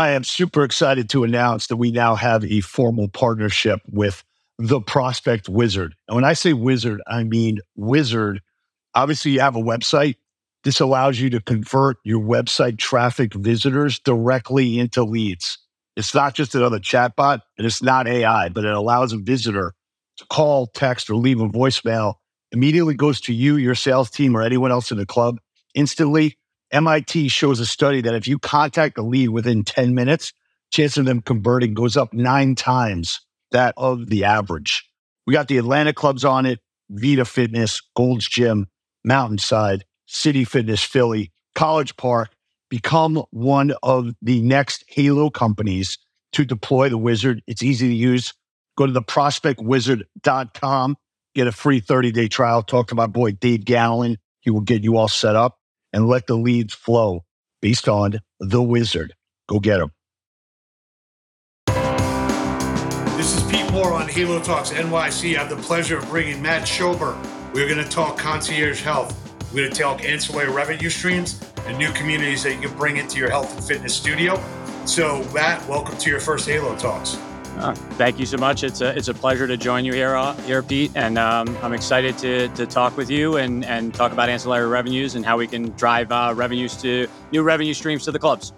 I 0.00 0.12
am 0.12 0.24
super 0.24 0.64
excited 0.64 1.10
to 1.10 1.24
announce 1.24 1.66
that 1.66 1.76
we 1.76 1.90
now 1.90 2.14
have 2.14 2.42
a 2.46 2.62
formal 2.62 3.08
partnership 3.08 3.80
with 3.86 4.24
the 4.58 4.80
Prospect 4.80 5.46
Wizard. 5.46 5.94
And 6.08 6.14
when 6.14 6.24
I 6.24 6.32
say 6.32 6.54
wizard, 6.54 7.02
I 7.06 7.22
mean 7.22 7.58
wizard. 7.76 8.40
Obviously, 8.94 9.32
you 9.32 9.40
have 9.40 9.56
a 9.56 9.62
website. 9.62 10.14
This 10.64 10.80
allows 10.80 11.20
you 11.20 11.28
to 11.28 11.40
convert 11.42 11.98
your 12.02 12.18
website 12.18 12.78
traffic 12.78 13.34
visitors 13.34 13.98
directly 13.98 14.78
into 14.78 15.04
leads. 15.04 15.58
It's 15.96 16.14
not 16.14 16.32
just 16.32 16.54
another 16.54 16.78
chatbot 16.78 17.42
and 17.58 17.66
it's 17.66 17.82
not 17.82 18.08
AI, 18.08 18.48
but 18.48 18.64
it 18.64 18.72
allows 18.72 19.12
a 19.12 19.18
visitor 19.18 19.74
to 20.16 20.24
call, 20.30 20.68
text, 20.68 21.10
or 21.10 21.16
leave 21.16 21.42
a 21.42 21.48
voicemail. 21.48 22.14
Immediately 22.52 22.94
goes 22.94 23.20
to 23.22 23.34
you, 23.34 23.56
your 23.56 23.74
sales 23.74 24.08
team, 24.08 24.34
or 24.34 24.40
anyone 24.40 24.72
else 24.72 24.90
in 24.90 24.96
the 24.96 25.04
club 25.04 25.40
instantly 25.74 26.38
MIT 26.72 27.28
shows 27.28 27.60
a 27.60 27.66
study 27.66 28.00
that 28.00 28.14
if 28.14 28.28
you 28.28 28.38
contact 28.38 28.98
a 28.98 29.02
lead 29.02 29.30
within 29.30 29.64
10 29.64 29.94
minutes, 29.94 30.32
chance 30.70 30.96
of 30.96 31.04
them 31.04 31.20
converting 31.20 31.74
goes 31.74 31.96
up 31.96 32.12
nine 32.14 32.54
times 32.54 33.20
that 33.50 33.74
of 33.76 34.08
the 34.08 34.24
average. 34.24 34.88
We 35.26 35.34
got 35.34 35.48
the 35.48 35.58
Atlanta 35.58 35.92
clubs 35.92 36.24
on 36.24 36.46
it, 36.46 36.60
Vita 36.88 37.24
Fitness, 37.24 37.82
Gold's 37.96 38.28
Gym, 38.28 38.68
Mountainside, 39.04 39.84
City 40.06 40.44
Fitness 40.44 40.82
Philly, 40.82 41.32
College 41.54 41.96
Park. 41.96 42.30
Become 42.68 43.24
one 43.30 43.72
of 43.82 44.14
the 44.22 44.40
next 44.42 44.84
Halo 44.86 45.28
companies 45.28 45.98
to 46.32 46.44
deploy 46.44 46.88
the 46.88 46.98
wizard. 46.98 47.42
It's 47.48 47.64
easy 47.64 47.88
to 47.88 47.94
use. 47.94 48.32
Go 48.76 48.86
to 48.86 48.92
the 48.92 49.02
prospectwizard.com, 49.02 50.96
get 51.34 51.48
a 51.48 51.52
free 51.52 51.80
30 51.80 52.12
day 52.12 52.28
trial. 52.28 52.62
Talk 52.62 52.86
to 52.88 52.94
my 52.94 53.08
boy 53.08 53.32
Dave 53.32 53.64
Gallen. 53.64 54.18
He 54.38 54.50
will 54.50 54.60
get 54.60 54.84
you 54.84 54.96
all 54.96 55.08
set 55.08 55.34
up 55.34 55.59
and 55.92 56.06
let 56.06 56.26
the 56.26 56.36
leads 56.36 56.74
flow 56.74 57.24
based 57.60 57.88
on 57.88 58.20
the 58.38 58.62
wizard. 58.62 59.14
Go 59.48 59.58
get 59.60 59.78
them. 59.78 59.92
This 63.16 63.36
is 63.36 63.42
Pete 63.50 63.70
Moore 63.70 63.92
on 63.92 64.08
Halo 64.08 64.40
Talks 64.40 64.70
NYC. 64.70 65.36
I 65.36 65.40
have 65.40 65.50
the 65.50 65.56
pleasure 65.56 65.98
of 65.98 66.08
bringing 66.08 66.40
Matt 66.40 66.62
Schober. 66.62 67.16
We're 67.52 67.68
going 67.68 67.84
to 67.84 67.90
talk 67.90 68.16
concierge 68.16 68.80
health. 68.80 69.16
We're 69.52 69.62
going 69.62 69.72
to 69.72 69.82
talk 69.82 70.04
ancillary 70.04 70.50
revenue 70.50 70.88
streams 70.88 71.42
and 71.66 71.76
new 71.76 71.90
communities 71.92 72.44
that 72.44 72.54
you 72.54 72.60
can 72.60 72.76
bring 72.78 72.96
into 72.96 73.18
your 73.18 73.28
health 73.28 73.54
and 73.54 73.64
fitness 73.64 73.94
studio. 73.94 74.42
So, 74.86 75.22
Matt, 75.34 75.68
welcome 75.68 75.98
to 75.98 76.10
your 76.10 76.20
first 76.20 76.48
Halo 76.48 76.76
Talks. 76.76 77.18
Uh, 77.58 77.74
thank 77.74 78.18
you 78.18 78.26
so 78.26 78.36
much. 78.36 78.64
It's 78.64 78.80
a 78.80 78.96
it's 78.96 79.08
a 79.08 79.14
pleasure 79.14 79.46
to 79.46 79.56
join 79.56 79.84
you 79.84 79.92
here, 79.92 80.16
uh, 80.16 80.34
here, 80.42 80.62
Pete, 80.62 80.92
and 80.94 81.18
um, 81.18 81.56
I'm 81.62 81.72
excited 81.72 82.16
to 82.18 82.48
to 82.48 82.66
talk 82.66 82.96
with 82.96 83.10
you 83.10 83.36
and 83.36 83.64
and 83.64 83.94
talk 83.94 84.12
about 84.12 84.28
ancillary 84.28 84.66
revenues 84.66 85.14
and 85.14 85.24
how 85.24 85.36
we 85.36 85.46
can 85.46 85.70
drive 85.70 86.10
uh, 86.10 86.32
revenues 86.34 86.76
to 86.82 87.06
new 87.32 87.42
revenue 87.42 87.74
streams 87.74 88.04
to 88.04 88.12
the 88.12 88.18
clubs. 88.18 88.52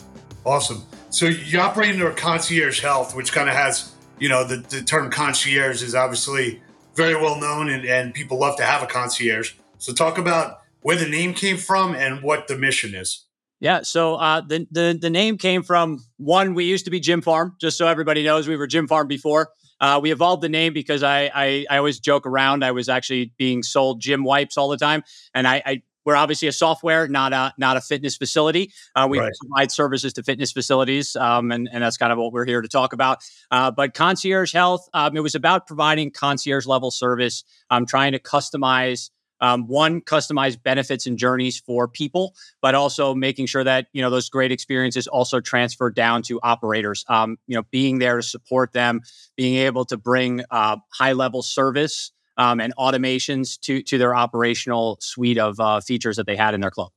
Awesome. 0.44 0.82
So 1.10 1.26
you 1.26 1.60
operate 1.60 1.92
under 1.92 2.10
concierge 2.12 2.80
health, 2.80 3.14
which 3.16 3.32
kind 3.32 3.48
of 3.48 3.54
has 3.54 3.92
you 4.18 4.28
know 4.28 4.44
the, 4.44 4.56
the 4.56 4.82
term 4.82 5.10
concierge 5.10 5.82
is 5.82 5.94
obviously 5.94 6.62
very 6.94 7.14
well 7.14 7.40
known, 7.40 7.68
and, 7.68 7.84
and 7.84 8.14
people 8.14 8.38
love 8.38 8.56
to 8.58 8.64
have 8.64 8.82
a 8.82 8.86
concierge. 8.86 9.54
So 9.78 9.92
talk 9.92 10.18
about 10.18 10.60
where 10.82 10.96
the 10.96 11.08
name 11.08 11.34
came 11.34 11.56
from 11.56 11.94
and 11.94 12.22
what 12.22 12.48
the 12.48 12.56
mission 12.56 12.94
is. 12.94 13.24
Yeah, 13.62 13.82
so 13.82 14.16
uh, 14.16 14.40
the, 14.40 14.66
the 14.72 14.98
the 15.00 15.08
name 15.08 15.38
came 15.38 15.62
from 15.62 16.04
one. 16.16 16.54
We 16.54 16.64
used 16.64 16.84
to 16.86 16.90
be 16.90 16.98
Gym 16.98 17.22
Farm, 17.22 17.54
just 17.60 17.78
so 17.78 17.86
everybody 17.86 18.24
knows. 18.24 18.48
We 18.48 18.56
were 18.56 18.66
Gym 18.66 18.88
Farm 18.88 19.06
before. 19.06 19.50
Uh, 19.80 20.00
we 20.02 20.10
evolved 20.10 20.42
the 20.42 20.48
name 20.48 20.72
because 20.72 21.04
I, 21.04 21.30
I, 21.32 21.66
I 21.70 21.76
always 21.78 22.00
joke 22.00 22.26
around. 22.26 22.64
I 22.64 22.72
was 22.72 22.88
actually 22.88 23.32
being 23.38 23.62
sold 23.62 24.00
gym 24.00 24.24
wipes 24.24 24.56
all 24.56 24.68
the 24.68 24.76
time, 24.76 25.04
and 25.32 25.46
I, 25.46 25.62
I 25.64 25.82
we're 26.04 26.16
obviously 26.16 26.48
a 26.48 26.52
software, 26.52 27.06
not 27.06 27.32
a 27.32 27.54
not 27.56 27.76
a 27.76 27.80
fitness 27.80 28.16
facility. 28.16 28.72
Uh, 28.96 29.06
we 29.08 29.20
right. 29.20 29.32
provide 29.40 29.70
services 29.70 30.12
to 30.14 30.24
fitness 30.24 30.50
facilities, 30.50 31.14
um, 31.14 31.52
and 31.52 31.68
and 31.72 31.84
that's 31.84 31.96
kind 31.96 32.10
of 32.10 32.18
what 32.18 32.32
we're 32.32 32.44
here 32.44 32.62
to 32.62 32.68
talk 32.68 32.92
about. 32.92 33.18
Uh, 33.52 33.70
but 33.70 33.94
concierge 33.94 34.52
health, 34.52 34.88
um, 34.92 35.16
it 35.16 35.20
was 35.20 35.36
about 35.36 35.68
providing 35.68 36.10
concierge 36.10 36.66
level 36.66 36.90
service. 36.90 37.44
I'm 37.70 37.82
um, 37.82 37.86
trying 37.86 38.10
to 38.10 38.18
customize 38.18 39.10
um, 39.42 39.66
one 39.66 40.00
customized 40.00 40.62
benefits 40.62 41.06
and 41.06 41.18
journeys 41.18 41.58
for 41.58 41.86
people 41.86 42.34
but 42.62 42.74
also 42.74 43.14
making 43.14 43.46
sure 43.46 43.64
that 43.64 43.88
you 43.92 44.00
know 44.00 44.08
those 44.08 44.30
great 44.30 44.50
experiences 44.50 45.06
also 45.06 45.40
transfer 45.40 45.90
down 45.90 46.22
to 46.22 46.40
operators. 46.42 47.04
Um, 47.08 47.36
you 47.46 47.56
know 47.56 47.64
being 47.70 47.98
there 47.98 48.16
to 48.16 48.22
support 48.22 48.72
them 48.72 49.02
being 49.36 49.56
able 49.56 49.84
to 49.86 49.96
bring 49.96 50.42
uh, 50.50 50.76
high 50.90 51.12
level 51.12 51.42
service 51.42 52.12
um, 52.36 52.60
and 52.60 52.74
automations 52.76 53.60
to 53.60 53.82
to 53.82 53.98
their 53.98 54.14
operational 54.14 54.98
suite 55.00 55.38
of 55.38 55.60
uh, 55.60 55.80
features 55.80 56.16
that 56.16 56.26
they 56.26 56.36
had 56.36 56.54
in 56.54 56.60
their 56.60 56.70
club. 56.70 56.90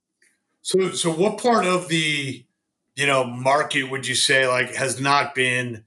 So 0.61 0.91
so 0.91 1.11
what 1.11 1.37
part 1.37 1.65
of 1.65 1.87
the 1.87 2.45
you 2.95 3.07
know 3.07 3.25
market 3.25 3.83
would 3.83 4.07
you 4.07 4.15
say 4.15 4.47
like 4.47 4.75
has 4.75 4.99
not 4.99 5.35
been 5.35 5.85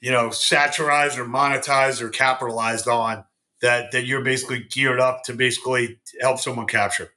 you 0.00 0.10
know 0.10 0.30
satirized 0.30 1.18
or 1.18 1.24
monetized 1.24 2.00
or 2.00 2.08
capitalized 2.08 2.88
on 2.88 3.24
that 3.62 3.92
that 3.92 4.04
you're 4.04 4.22
basically 4.22 4.64
geared 4.70 5.00
up 5.00 5.22
to 5.24 5.34
basically 5.34 5.98
help 6.20 6.38
someone 6.38 6.66
capture? 6.66 7.10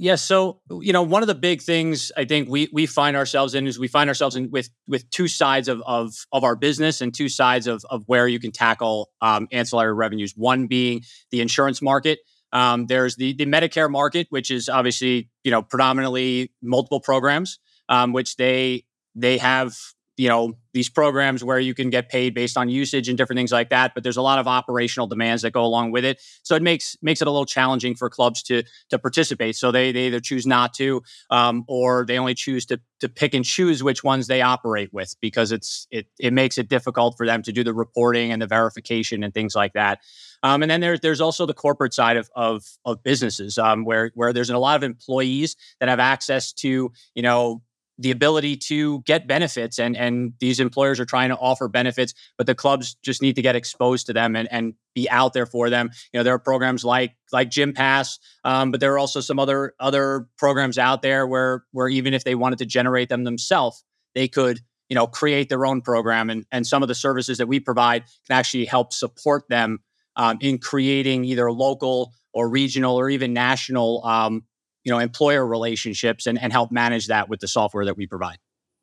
Yes. 0.00 0.22
So, 0.22 0.60
you 0.70 0.92
know, 0.92 1.02
one 1.02 1.22
of 1.22 1.26
the 1.26 1.34
big 1.34 1.60
things 1.60 2.12
I 2.16 2.24
think 2.24 2.48
we 2.48 2.68
we 2.72 2.86
find 2.86 3.16
ourselves 3.16 3.56
in 3.56 3.66
is 3.66 3.80
we 3.80 3.88
find 3.88 4.08
ourselves 4.08 4.36
in 4.36 4.48
with 4.48 4.70
with 4.86 5.10
two 5.10 5.26
sides 5.26 5.66
of 5.66 5.82
of, 5.84 6.14
of 6.30 6.44
our 6.44 6.54
business 6.54 7.00
and 7.00 7.12
two 7.12 7.28
sides 7.28 7.66
of 7.66 7.84
of 7.90 8.04
where 8.06 8.28
you 8.28 8.38
can 8.38 8.52
tackle 8.52 9.10
um, 9.20 9.48
ancillary 9.50 9.92
revenues. 9.92 10.34
One 10.36 10.68
being 10.68 11.02
the 11.32 11.40
insurance 11.40 11.82
market. 11.82 12.20
Um, 12.52 12.86
there's 12.86 13.16
the 13.16 13.32
the 13.32 13.46
Medicare 13.46 13.90
market, 13.90 14.28
which 14.30 14.52
is 14.52 14.68
obviously 14.68 15.30
you 15.42 15.50
know 15.50 15.62
predominantly 15.62 16.52
multiple 16.62 17.00
programs, 17.00 17.58
um, 17.88 18.12
which 18.12 18.36
they 18.36 18.84
they 19.16 19.38
have 19.38 19.76
you 20.18 20.28
know 20.28 20.54
these 20.74 20.88
programs 20.88 21.42
where 21.42 21.58
you 21.58 21.74
can 21.74 21.90
get 21.90 22.08
paid 22.08 22.34
based 22.34 22.56
on 22.56 22.68
usage 22.68 23.08
and 23.08 23.16
different 23.16 23.38
things 23.38 23.50
like 23.50 23.70
that 23.70 23.94
but 23.94 24.02
there's 24.02 24.16
a 24.16 24.22
lot 24.22 24.38
of 24.38 24.46
operational 24.46 25.06
demands 25.06 25.42
that 25.42 25.52
go 25.52 25.64
along 25.64 25.90
with 25.90 26.04
it. 26.04 26.20
So 26.42 26.54
it 26.54 26.62
makes 26.62 26.96
makes 27.02 27.20
it 27.20 27.28
a 27.28 27.30
little 27.30 27.46
challenging 27.46 27.94
for 27.94 28.08
clubs 28.10 28.42
to 28.44 28.62
to 28.90 28.98
participate. 28.98 29.56
So 29.56 29.70
they, 29.70 29.92
they 29.92 30.06
either 30.06 30.20
choose 30.20 30.46
not 30.46 30.74
to 30.74 31.02
um, 31.30 31.64
or 31.68 32.04
they 32.06 32.18
only 32.18 32.34
choose 32.34 32.66
to 32.66 32.80
to 33.00 33.08
pick 33.08 33.34
and 33.34 33.44
choose 33.44 33.82
which 33.82 34.02
ones 34.02 34.26
they 34.26 34.42
operate 34.42 34.92
with 34.92 35.14
because 35.20 35.52
it's 35.52 35.86
it 35.90 36.06
it 36.18 36.32
makes 36.32 36.58
it 36.58 36.68
difficult 36.68 37.16
for 37.16 37.26
them 37.26 37.42
to 37.42 37.52
do 37.52 37.62
the 37.62 37.74
reporting 37.74 38.32
and 38.32 38.42
the 38.42 38.46
verification 38.46 39.22
and 39.22 39.32
things 39.32 39.54
like 39.54 39.74
that. 39.74 40.00
Um, 40.42 40.62
and 40.62 40.70
then 40.70 40.80
there, 40.80 40.96
there's 40.96 41.20
also 41.20 41.46
the 41.46 41.54
corporate 41.54 41.94
side 41.94 42.16
of 42.16 42.30
of, 42.34 42.62
of 42.84 43.02
businesses 43.02 43.58
um, 43.58 43.84
where 43.84 44.10
where 44.14 44.32
there's 44.32 44.50
a 44.50 44.58
lot 44.58 44.76
of 44.76 44.82
employees 44.82 45.56
that 45.80 45.88
have 45.88 46.00
access 46.00 46.52
to 46.54 46.92
you 47.14 47.22
know 47.22 47.62
the 47.98 48.10
ability 48.10 48.56
to 48.56 49.00
get 49.02 49.26
benefits 49.26 49.78
and 49.78 49.96
and 49.96 50.32
these 50.40 50.60
employers 50.60 51.00
are 51.00 51.04
trying 51.04 51.30
to 51.30 51.36
offer 51.36 51.68
benefits 51.68 52.14
but 52.36 52.46
the 52.46 52.54
clubs 52.54 52.96
just 53.02 53.20
need 53.20 53.34
to 53.34 53.42
get 53.42 53.56
exposed 53.56 54.06
to 54.06 54.12
them 54.12 54.36
and 54.36 54.48
and 54.52 54.74
be 54.94 55.08
out 55.10 55.32
there 55.32 55.46
for 55.46 55.70
them. 55.70 55.90
You 56.12 56.18
know 56.18 56.24
there 56.24 56.34
are 56.34 56.38
programs 56.38 56.84
like 56.84 57.14
like 57.32 57.50
Gympass 57.50 58.18
um, 58.44 58.70
but 58.70 58.80
there 58.80 58.92
are 58.94 58.98
also 58.98 59.20
some 59.20 59.38
other 59.38 59.74
other 59.78 60.28
programs 60.38 60.78
out 60.78 61.02
there 61.02 61.26
where 61.26 61.64
where 61.72 61.88
even 61.88 62.14
if 62.14 62.24
they 62.24 62.34
wanted 62.34 62.58
to 62.58 62.66
generate 62.66 63.08
them 63.08 63.24
themselves 63.24 63.84
they 64.14 64.28
could 64.28 64.60
you 64.88 64.94
know 64.94 65.06
create 65.06 65.48
their 65.48 65.66
own 65.66 65.82
program 65.82 66.30
and 66.30 66.44
and 66.50 66.66
some 66.66 66.82
of 66.82 66.88
the 66.88 66.94
services 66.94 67.38
that 67.38 67.48
we 67.48 67.60
provide 67.60 68.04
can 68.26 68.38
actually 68.38 68.64
help 68.64 68.92
support 68.92 69.44
them 69.48 69.80
um, 70.16 70.38
in 70.40 70.58
creating 70.58 71.24
either 71.24 71.50
local 71.52 72.12
or 72.32 72.48
regional 72.48 72.96
or 72.96 73.08
even 73.08 73.32
national 73.32 74.04
um, 74.04 74.42
you 74.88 74.94
know 74.94 75.00
employer 75.00 75.46
relationships 75.46 76.26
and, 76.26 76.40
and 76.40 76.50
help 76.50 76.72
manage 76.72 77.08
that 77.08 77.28
with 77.28 77.40
the 77.40 77.48
software 77.48 77.84
that 77.84 77.98
we 77.98 78.06
provide. 78.06 78.38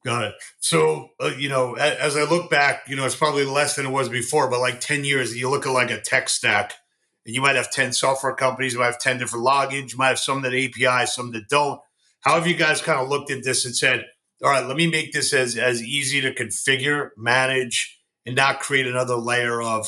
Got 0.06 0.26
it. 0.26 0.36
So 0.60 1.10
uh, 1.20 1.32
you 1.36 1.50
know 1.50 1.74
as 1.74 2.16
i 2.16 2.24
look 2.24 2.48
back 2.48 2.84
you 2.88 2.96
know 2.96 3.08
it's 3.08 3.16
probably 3.16 3.44
less 3.44 3.76
than 3.76 3.88
it 3.88 3.92
was 3.92 4.08
before 4.08 4.52
but 4.52 4.60
like 4.60 4.80
10 4.80 5.04
years 5.04 5.36
you 5.36 5.50
look 5.50 5.66
at 5.66 5.72
like 5.72 5.90
a 5.90 6.00
tech 6.00 6.30
stack 6.30 6.76
and 7.26 7.34
you 7.34 7.42
might 7.42 7.56
have 7.56 7.72
10 7.72 7.92
software 7.92 8.36
companies 8.36 8.74
you 8.74 8.80
might 8.80 8.86
have 8.86 9.00
10 9.00 9.18
different 9.18 9.44
logins 9.44 9.94
you 9.94 9.98
might 9.98 10.10
have 10.10 10.20
some 10.20 10.44
that 10.44 10.54
api 10.54 11.08
some 11.08 11.32
that 11.32 11.50
don't. 11.50 11.82
How 12.20 12.36
have 12.36 12.46
you 12.46 12.56
guys 12.56 12.84
kind 12.84 13.00
of 13.00 13.10
looked 13.10 13.32
at 13.32 13.44
this 13.44 13.66
and 13.66 13.76
said 13.76 14.06
all 14.44 14.52
right 14.52 14.68
let 14.68 14.78
me 14.78 14.86
make 14.86 15.12
this 15.12 15.34
as 15.34 15.58
as 15.58 15.82
easy 15.82 16.22
to 16.22 16.32
configure 16.32 17.10
manage 17.18 18.00
and 18.28 18.36
not 18.36 18.60
create 18.60 18.86
another 18.86 19.16
layer 19.16 19.60
of 19.60 19.88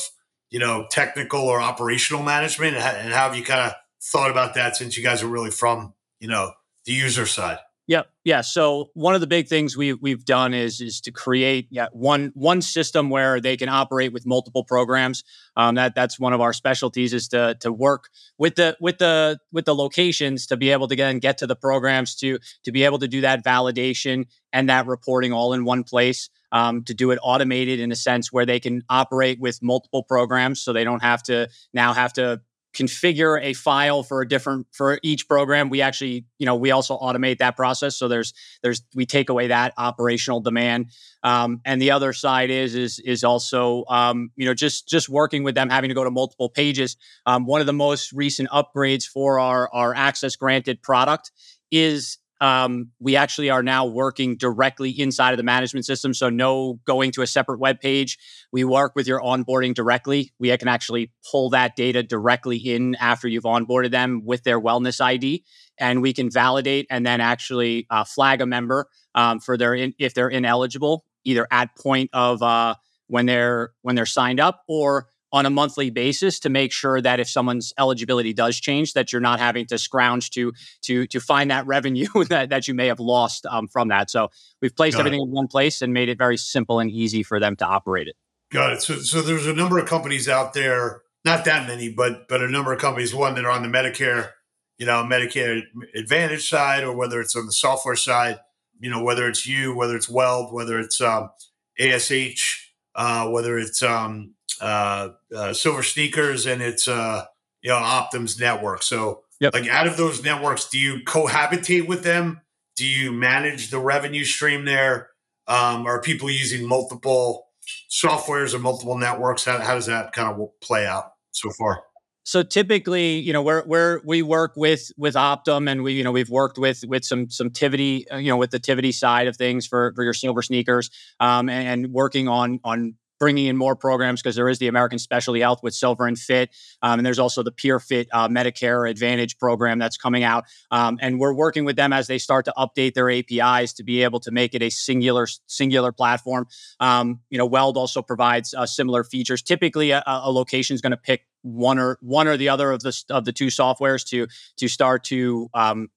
you 0.50 0.58
know 0.58 0.84
technical 0.90 1.42
or 1.42 1.60
operational 1.60 2.24
management 2.24 2.76
and 2.76 3.12
how 3.12 3.28
have 3.28 3.36
you 3.36 3.44
kind 3.44 3.70
of 3.70 3.74
thought 4.02 4.32
about 4.32 4.54
that 4.54 4.74
since 4.74 4.96
you 4.96 5.04
guys 5.04 5.22
are 5.22 5.28
really 5.28 5.52
from 5.52 5.94
you 6.20 6.28
know, 6.28 6.52
the 6.84 6.92
user 6.92 7.26
side. 7.26 7.58
Yeah, 7.88 8.02
yeah. 8.22 8.42
So 8.42 8.90
one 8.92 9.14
of 9.14 9.22
the 9.22 9.26
big 9.26 9.48
things 9.48 9.74
we 9.74 9.94
we've 9.94 10.26
done 10.26 10.52
is 10.52 10.82
is 10.82 11.00
to 11.00 11.10
create 11.10 11.68
yeah, 11.70 11.86
one 11.92 12.32
one 12.34 12.60
system 12.60 13.08
where 13.08 13.40
they 13.40 13.56
can 13.56 13.70
operate 13.70 14.12
with 14.12 14.26
multiple 14.26 14.62
programs. 14.62 15.24
Um, 15.56 15.76
that 15.76 15.94
that's 15.94 16.20
one 16.20 16.34
of 16.34 16.42
our 16.42 16.52
specialties 16.52 17.14
is 17.14 17.28
to 17.28 17.56
to 17.60 17.72
work 17.72 18.10
with 18.36 18.56
the 18.56 18.76
with 18.78 18.98
the 18.98 19.38
with 19.52 19.64
the 19.64 19.74
locations 19.74 20.46
to 20.48 20.58
be 20.58 20.70
able 20.70 20.86
to 20.88 20.96
then 20.96 21.18
get 21.18 21.38
to 21.38 21.46
the 21.46 21.56
programs 21.56 22.14
to 22.16 22.38
to 22.64 22.72
be 22.72 22.84
able 22.84 22.98
to 22.98 23.08
do 23.08 23.22
that 23.22 23.42
validation 23.42 24.26
and 24.52 24.68
that 24.68 24.86
reporting 24.86 25.32
all 25.32 25.54
in 25.54 25.64
one 25.64 25.82
place. 25.82 26.28
Um, 26.50 26.84
to 26.84 26.94
do 26.94 27.10
it 27.10 27.18
automated 27.22 27.78
in 27.78 27.92
a 27.92 27.96
sense 27.96 28.32
where 28.32 28.46
they 28.46 28.58
can 28.58 28.82
operate 28.88 29.38
with 29.38 29.62
multiple 29.62 30.02
programs, 30.02 30.62
so 30.62 30.72
they 30.72 30.84
don't 30.84 31.02
have 31.02 31.22
to 31.24 31.48
now 31.74 31.92
have 31.92 32.14
to 32.14 32.40
configure 32.74 33.42
a 33.42 33.54
file 33.54 34.02
for 34.02 34.20
a 34.20 34.28
different 34.28 34.66
for 34.72 35.00
each 35.02 35.26
program 35.26 35.70
we 35.70 35.80
actually 35.80 36.26
you 36.38 36.46
know 36.46 36.54
we 36.54 36.70
also 36.70 36.96
automate 36.98 37.38
that 37.38 37.56
process. 37.56 37.96
So 37.96 38.08
there's 38.08 38.34
there's 38.62 38.82
we 38.94 39.06
take 39.06 39.30
away 39.30 39.48
that 39.48 39.72
operational 39.76 40.40
demand. 40.40 40.92
Um, 41.22 41.60
and 41.64 41.82
the 41.82 41.90
other 41.90 42.12
side 42.12 42.50
is 42.50 42.74
is 42.74 42.98
is 43.00 43.24
also 43.24 43.84
um, 43.88 44.30
you 44.36 44.44
know 44.44 44.54
just 44.54 44.88
just 44.88 45.08
working 45.08 45.42
with 45.42 45.54
them 45.54 45.70
having 45.70 45.88
to 45.88 45.94
go 45.94 46.04
to 46.04 46.10
multiple 46.10 46.48
pages. 46.48 46.96
Um, 47.26 47.46
one 47.46 47.60
of 47.60 47.66
the 47.66 47.72
most 47.72 48.12
recent 48.12 48.48
upgrades 48.50 49.04
for 49.04 49.38
our 49.38 49.68
our 49.72 49.94
access 49.94 50.36
granted 50.36 50.82
product 50.82 51.32
is 51.70 52.18
um, 52.40 52.90
we 53.00 53.16
actually 53.16 53.50
are 53.50 53.62
now 53.62 53.84
working 53.86 54.36
directly 54.36 54.90
inside 54.90 55.32
of 55.32 55.36
the 55.36 55.42
management 55.42 55.86
system. 55.86 56.14
So 56.14 56.28
no 56.28 56.80
going 56.84 57.10
to 57.12 57.22
a 57.22 57.26
separate 57.26 57.58
web 57.58 57.80
page. 57.80 58.18
We 58.52 58.64
work 58.64 58.92
with 58.94 59.06
your 59.06 59.20
onboarding 59.20 59.74
directly. 59.74 60.32
We 60.38 60.56
can 60.56 60.68
actually 60.68 61.12
pull 61.30 61.50
that 61.50 61.76
data 61.76 62.02
directly 62.02 62.56
in 62.56 62.94
after 62.96 63.28
you've 63.28 63.44
onboarded 63.44 63.90
them 63.90 64.22
with 64.24 64.44
their 64.44 64.60
wellness 64.60 65.00
ID, 65.00 65.44
and 65.78 66.02
we 66.02 66.12
can 66.12 66.30
validate 66.30 66.86
and 66.90 67.04
then 67.04 67.20
actually 67.20 67.86
uh, 67.90 68.04
flag 68.04 68.40
a 68.40 68.46
member 68.46 68.88
um, 69.14 69.40
for 69.40 69.56
their 69.56 69.74
in, 69.74 69.94
if 69.98 70.14
they're 70.14 70.28
ineligible, 70.28 71.04
either 71.24 71.46
at 71.50 71.76
point 71.76 72.10
of 72.12 72.42
uh, 72.42 72.74
when 73.08 73.26
they're 73.26 73.70
when 73.82 73.96
they're 73.96 74.06
signed 74.06 74.38
up 74.38 74.62
or 74.68 75.08
on 75.32 75.46
a 75.46 75.50
monthly 75.50 75.90
basis 75.90 76.40
to 76.40 76.48
make 76.48 76.72
sure 76.72 77.00
that 77.00 77.20
if 77.20 77.28
someone's 77.28 77.72
eligibility 77.78 78.32
does 78.32 78.58
change, 78.58 78.94
that 78.94 79.12
you're 79.12 79.20
not 79.20 79.38
having 79.38 79.66
to 79.66 79.78
scrounge 79.78 80.30
to 80.30 80.52
to 80.82 81.06
to 81.08 81.20
find 81.20 81.50
that 81.50 81.66
revenue 81.66 82.06
that, 82.28 82.50
that 82.50 82.68
you 82.68 82.74
may 82.74 82.86
have 82.86 83.00
lost 83.00 83.46
um, 83.46 83.68
from 83.68 83.88
that. 83.88 84.10
So 84.10 84.28
we've 84.62 84.74
placed 84.74 84.96
Got 84.96 85.00
everything 85.00 85.20
it. 85.20 85.28
in 85.28 85.30
one 85.30 85.48
place 85.48 85.82
and 85.82 85.92
made 85.92 86.08
it 86.08 86.18
very 86.18 86.36
simple 86.36 86.80
and 86.80 86.90
easy 86.90 87.22
for 87.22 87.38
them 87.40 87.56
to 87.56 87.66
operate 87.66 88.08
it. 88.08 88.16
Got 88.50 88.72
it. 88.72 88.82
So 88.82 88.96
so 88.96 89.20
there's 89.20 89.46
a 89.46 89.52
number 89.52 89.78
of 89.78 89.86
companies 89.86 90.28
out 90.28 90.54
there, 90.54 91.02
not 91.24 91.44
that 91.44 91.66
many, 91.66 91.90
but 91.90 92.28
but 92.28 92.42
a 92.42 92.48
number 92.48 92.72
of 92.72 92.80
companies. 92.80 93.14
One 93.14 93.34
that 93.34 93.44
are 93.44 93.50
on 93.50 93.62
the 93.62 93.68
Medicare, 93.68 94.30
you 94.78 94.86
know, 94.86 95.04
Medicare 95.04 95.62
Advantage 95.94 96.48
side, 96.48 96.84
or 96.84 96.96
whether 96.96 97.20
it's 97.20 97.36
on 97.36 97.44
the 97.44 97.52
software 97.52 97.96
side, 97.96 98.38
you 98.80 98.90
know, 98.90 99.02
whether 99.02 99.28
it's 99.28 99.46
you, 99.46 99.74
whether 99.74 99.96
it's 99.96 100.08
Weld, 100.08 100.54
whether 100.54 100.78
it's 100.78 101.00
um, 101.00 101.30
ASH, 101.78 102.57
uh, 102.98 103.28
whether 103.28 103.56
it's 103.56 103.80
um, 103.82 104.34
uh, 104.60 105.10
uh, 105.34 105.50
SilverSneakers 105.50 106.52
and 106.52 106.60
it's 106.60 106.88
uh, 106.88 107.24
you 107.62 107.70
know 107.70 107.76
Optum's 107.76 108.38
network. 108.38 108.82
So, 108.82 109.22
yep. 109.40 109.54
like 109.54 109.68
out 109.68 109.86
of 109.86 109.96
those 109.96 110.22
networks, 110.22 110.68
do 110.68 110.78
you 110.78 110.98
cohabitate 111.06 111.86
with 111.86 112.02
them? 112.02 112.40
Do 112.76 112.84
you 112.84 113.12
manage 113.12 113.70
the 113.70 113.78
revenue 113.78 114.24
stream 114.24 114.64
there? 114.64 115.10
Um, 115.46 115.86
are 115.86 116.02
people 116.02 116.28
using 116.28 116.66
multiple 116.66 117.46
softwares 117.88 118.52
or 118.52 118.58
multiple 118.58 118.98
networks? 118.98 119.44
How, 119.44 119.58
how 119.60 119.74
does 119.74 119.86
that 119.86 120.12
kind 120.12 120.28
of 120.28 120.48
play 120.60 120.84
out 120.84 121.12
so 121.30 121.50
far? 121.50 121.84
So 122.28 122.42
typically, 122.42 123.20
you 123.20 123.32
know, 123.32 123.40
we're, 123.40 123.64
we're 123.64 124.02
we 124.04 124.20
work 124.20 124.52
with 124.54 124.92
with 124.98 125.14
Optum, 125.14 125.66
and 125.66 125.82
we 125.82 125.94
you 125.94 126.04
know 126.04 126.12
we've 126.12 126.28
worked 126.28 126.58
with 126.58 126.84
with 126.86 127.02
some 127.02 127.30
some 127.30 127.48
Tivity, 127.48 128.04
uh, 128.12 128.16
you 128.18 128.28
know, 128.28 128.36
with 128.36 128.50
the 128.50 128.60
Tivity 128.60 128.92
side 128.92 129.28
of 129.28 129.38
things 129.38 129.66
for 129.66 129.94
for 129.94 130.04
your 130.04 130.12
SilverSneakers, 130.12 130.90
um, 131.20 131.48
and, 131.48 131.84
and 131.86 131.92
working 131.94 132.28
on 132.28 132.60
on 132.64 132.96
bringing 133.18 133.46
in 133.46 133.56
more 133.56 133.76
programs 133.76 134.22
because 134.22 134.36
there 134.36 134.48
is 134.48 134.58
the 134.58 134.68
American 134.68 134.98
Specialty 134.98 135.40
Health 135.40 135.62
with 135.62 135.74
Silver 135.74 136.06
and 136.06 136.18
Fit, 136.18 136.50
um, 136.82 136.98
and 136.98 137.06
there's 137.06 137.18
also 137.18 137.42
the 137.42 137.52
PeerFit 137.52 138.06
uh, 138.12 138.28
Medicare 138.28 138.88
Advantage 138.88 139.38
program 139.38 139.78
that's 139.78 139.96
coming 139.96 140.24
out, 140.24 140.44
um, 140.70 140.98
and 141.00 141.18
we're 141.18 141.34
working 141.34 141.64
with 141.64 141.76
them 141.76 141.92
as 141.92 142.06
they 142.06 142.18
start 142.18 142.44
to 142.44 142.54
update 142.56 142.94
their 142.94 143.10
APIs 143.10 143.72
to 143.74 143.82
be 143.82 144.02
able 144.02 144.20
to 144.20 144.30
make 144.30 144.54
it 144.54 144.62
a 144.62 144.70
singular 144.70 145.26
singular 145.46 145.92
platform. 145.92 146.46
Um, 146.80 147.20
you 147.30 147.38
know, 147.38 147.46
Weld 147.46 147.76
also 147.76 148.02
provides 148.02 148.54
uh, 148.54 148.66
similar 148.66 149.04
features. 149.04 149.42
Typically, 149.42 149.90
a, 149.90 150.02
a 150.06 150.30
location 150.30 150.74
is 150.74 150.80
going 150.80 150.90
to 150.90 150.96
pick 150.96 151.26
one 151.42 151.78
or 151.78 151.98
one 152.00 152.28
or 152.28 152.36
the 152.36 152.48
other 152.48 152.72
of 152.72 152.80
the 152.80 153.04
of 153.10 153.24
the 153.24 153.32
two 153.32 153.46
softwares 153.46 154.04
to 154.08 154.26
to 154.56 154.68
start 154.68 155.04
to 155.04 155.48
um, 155.54 155.88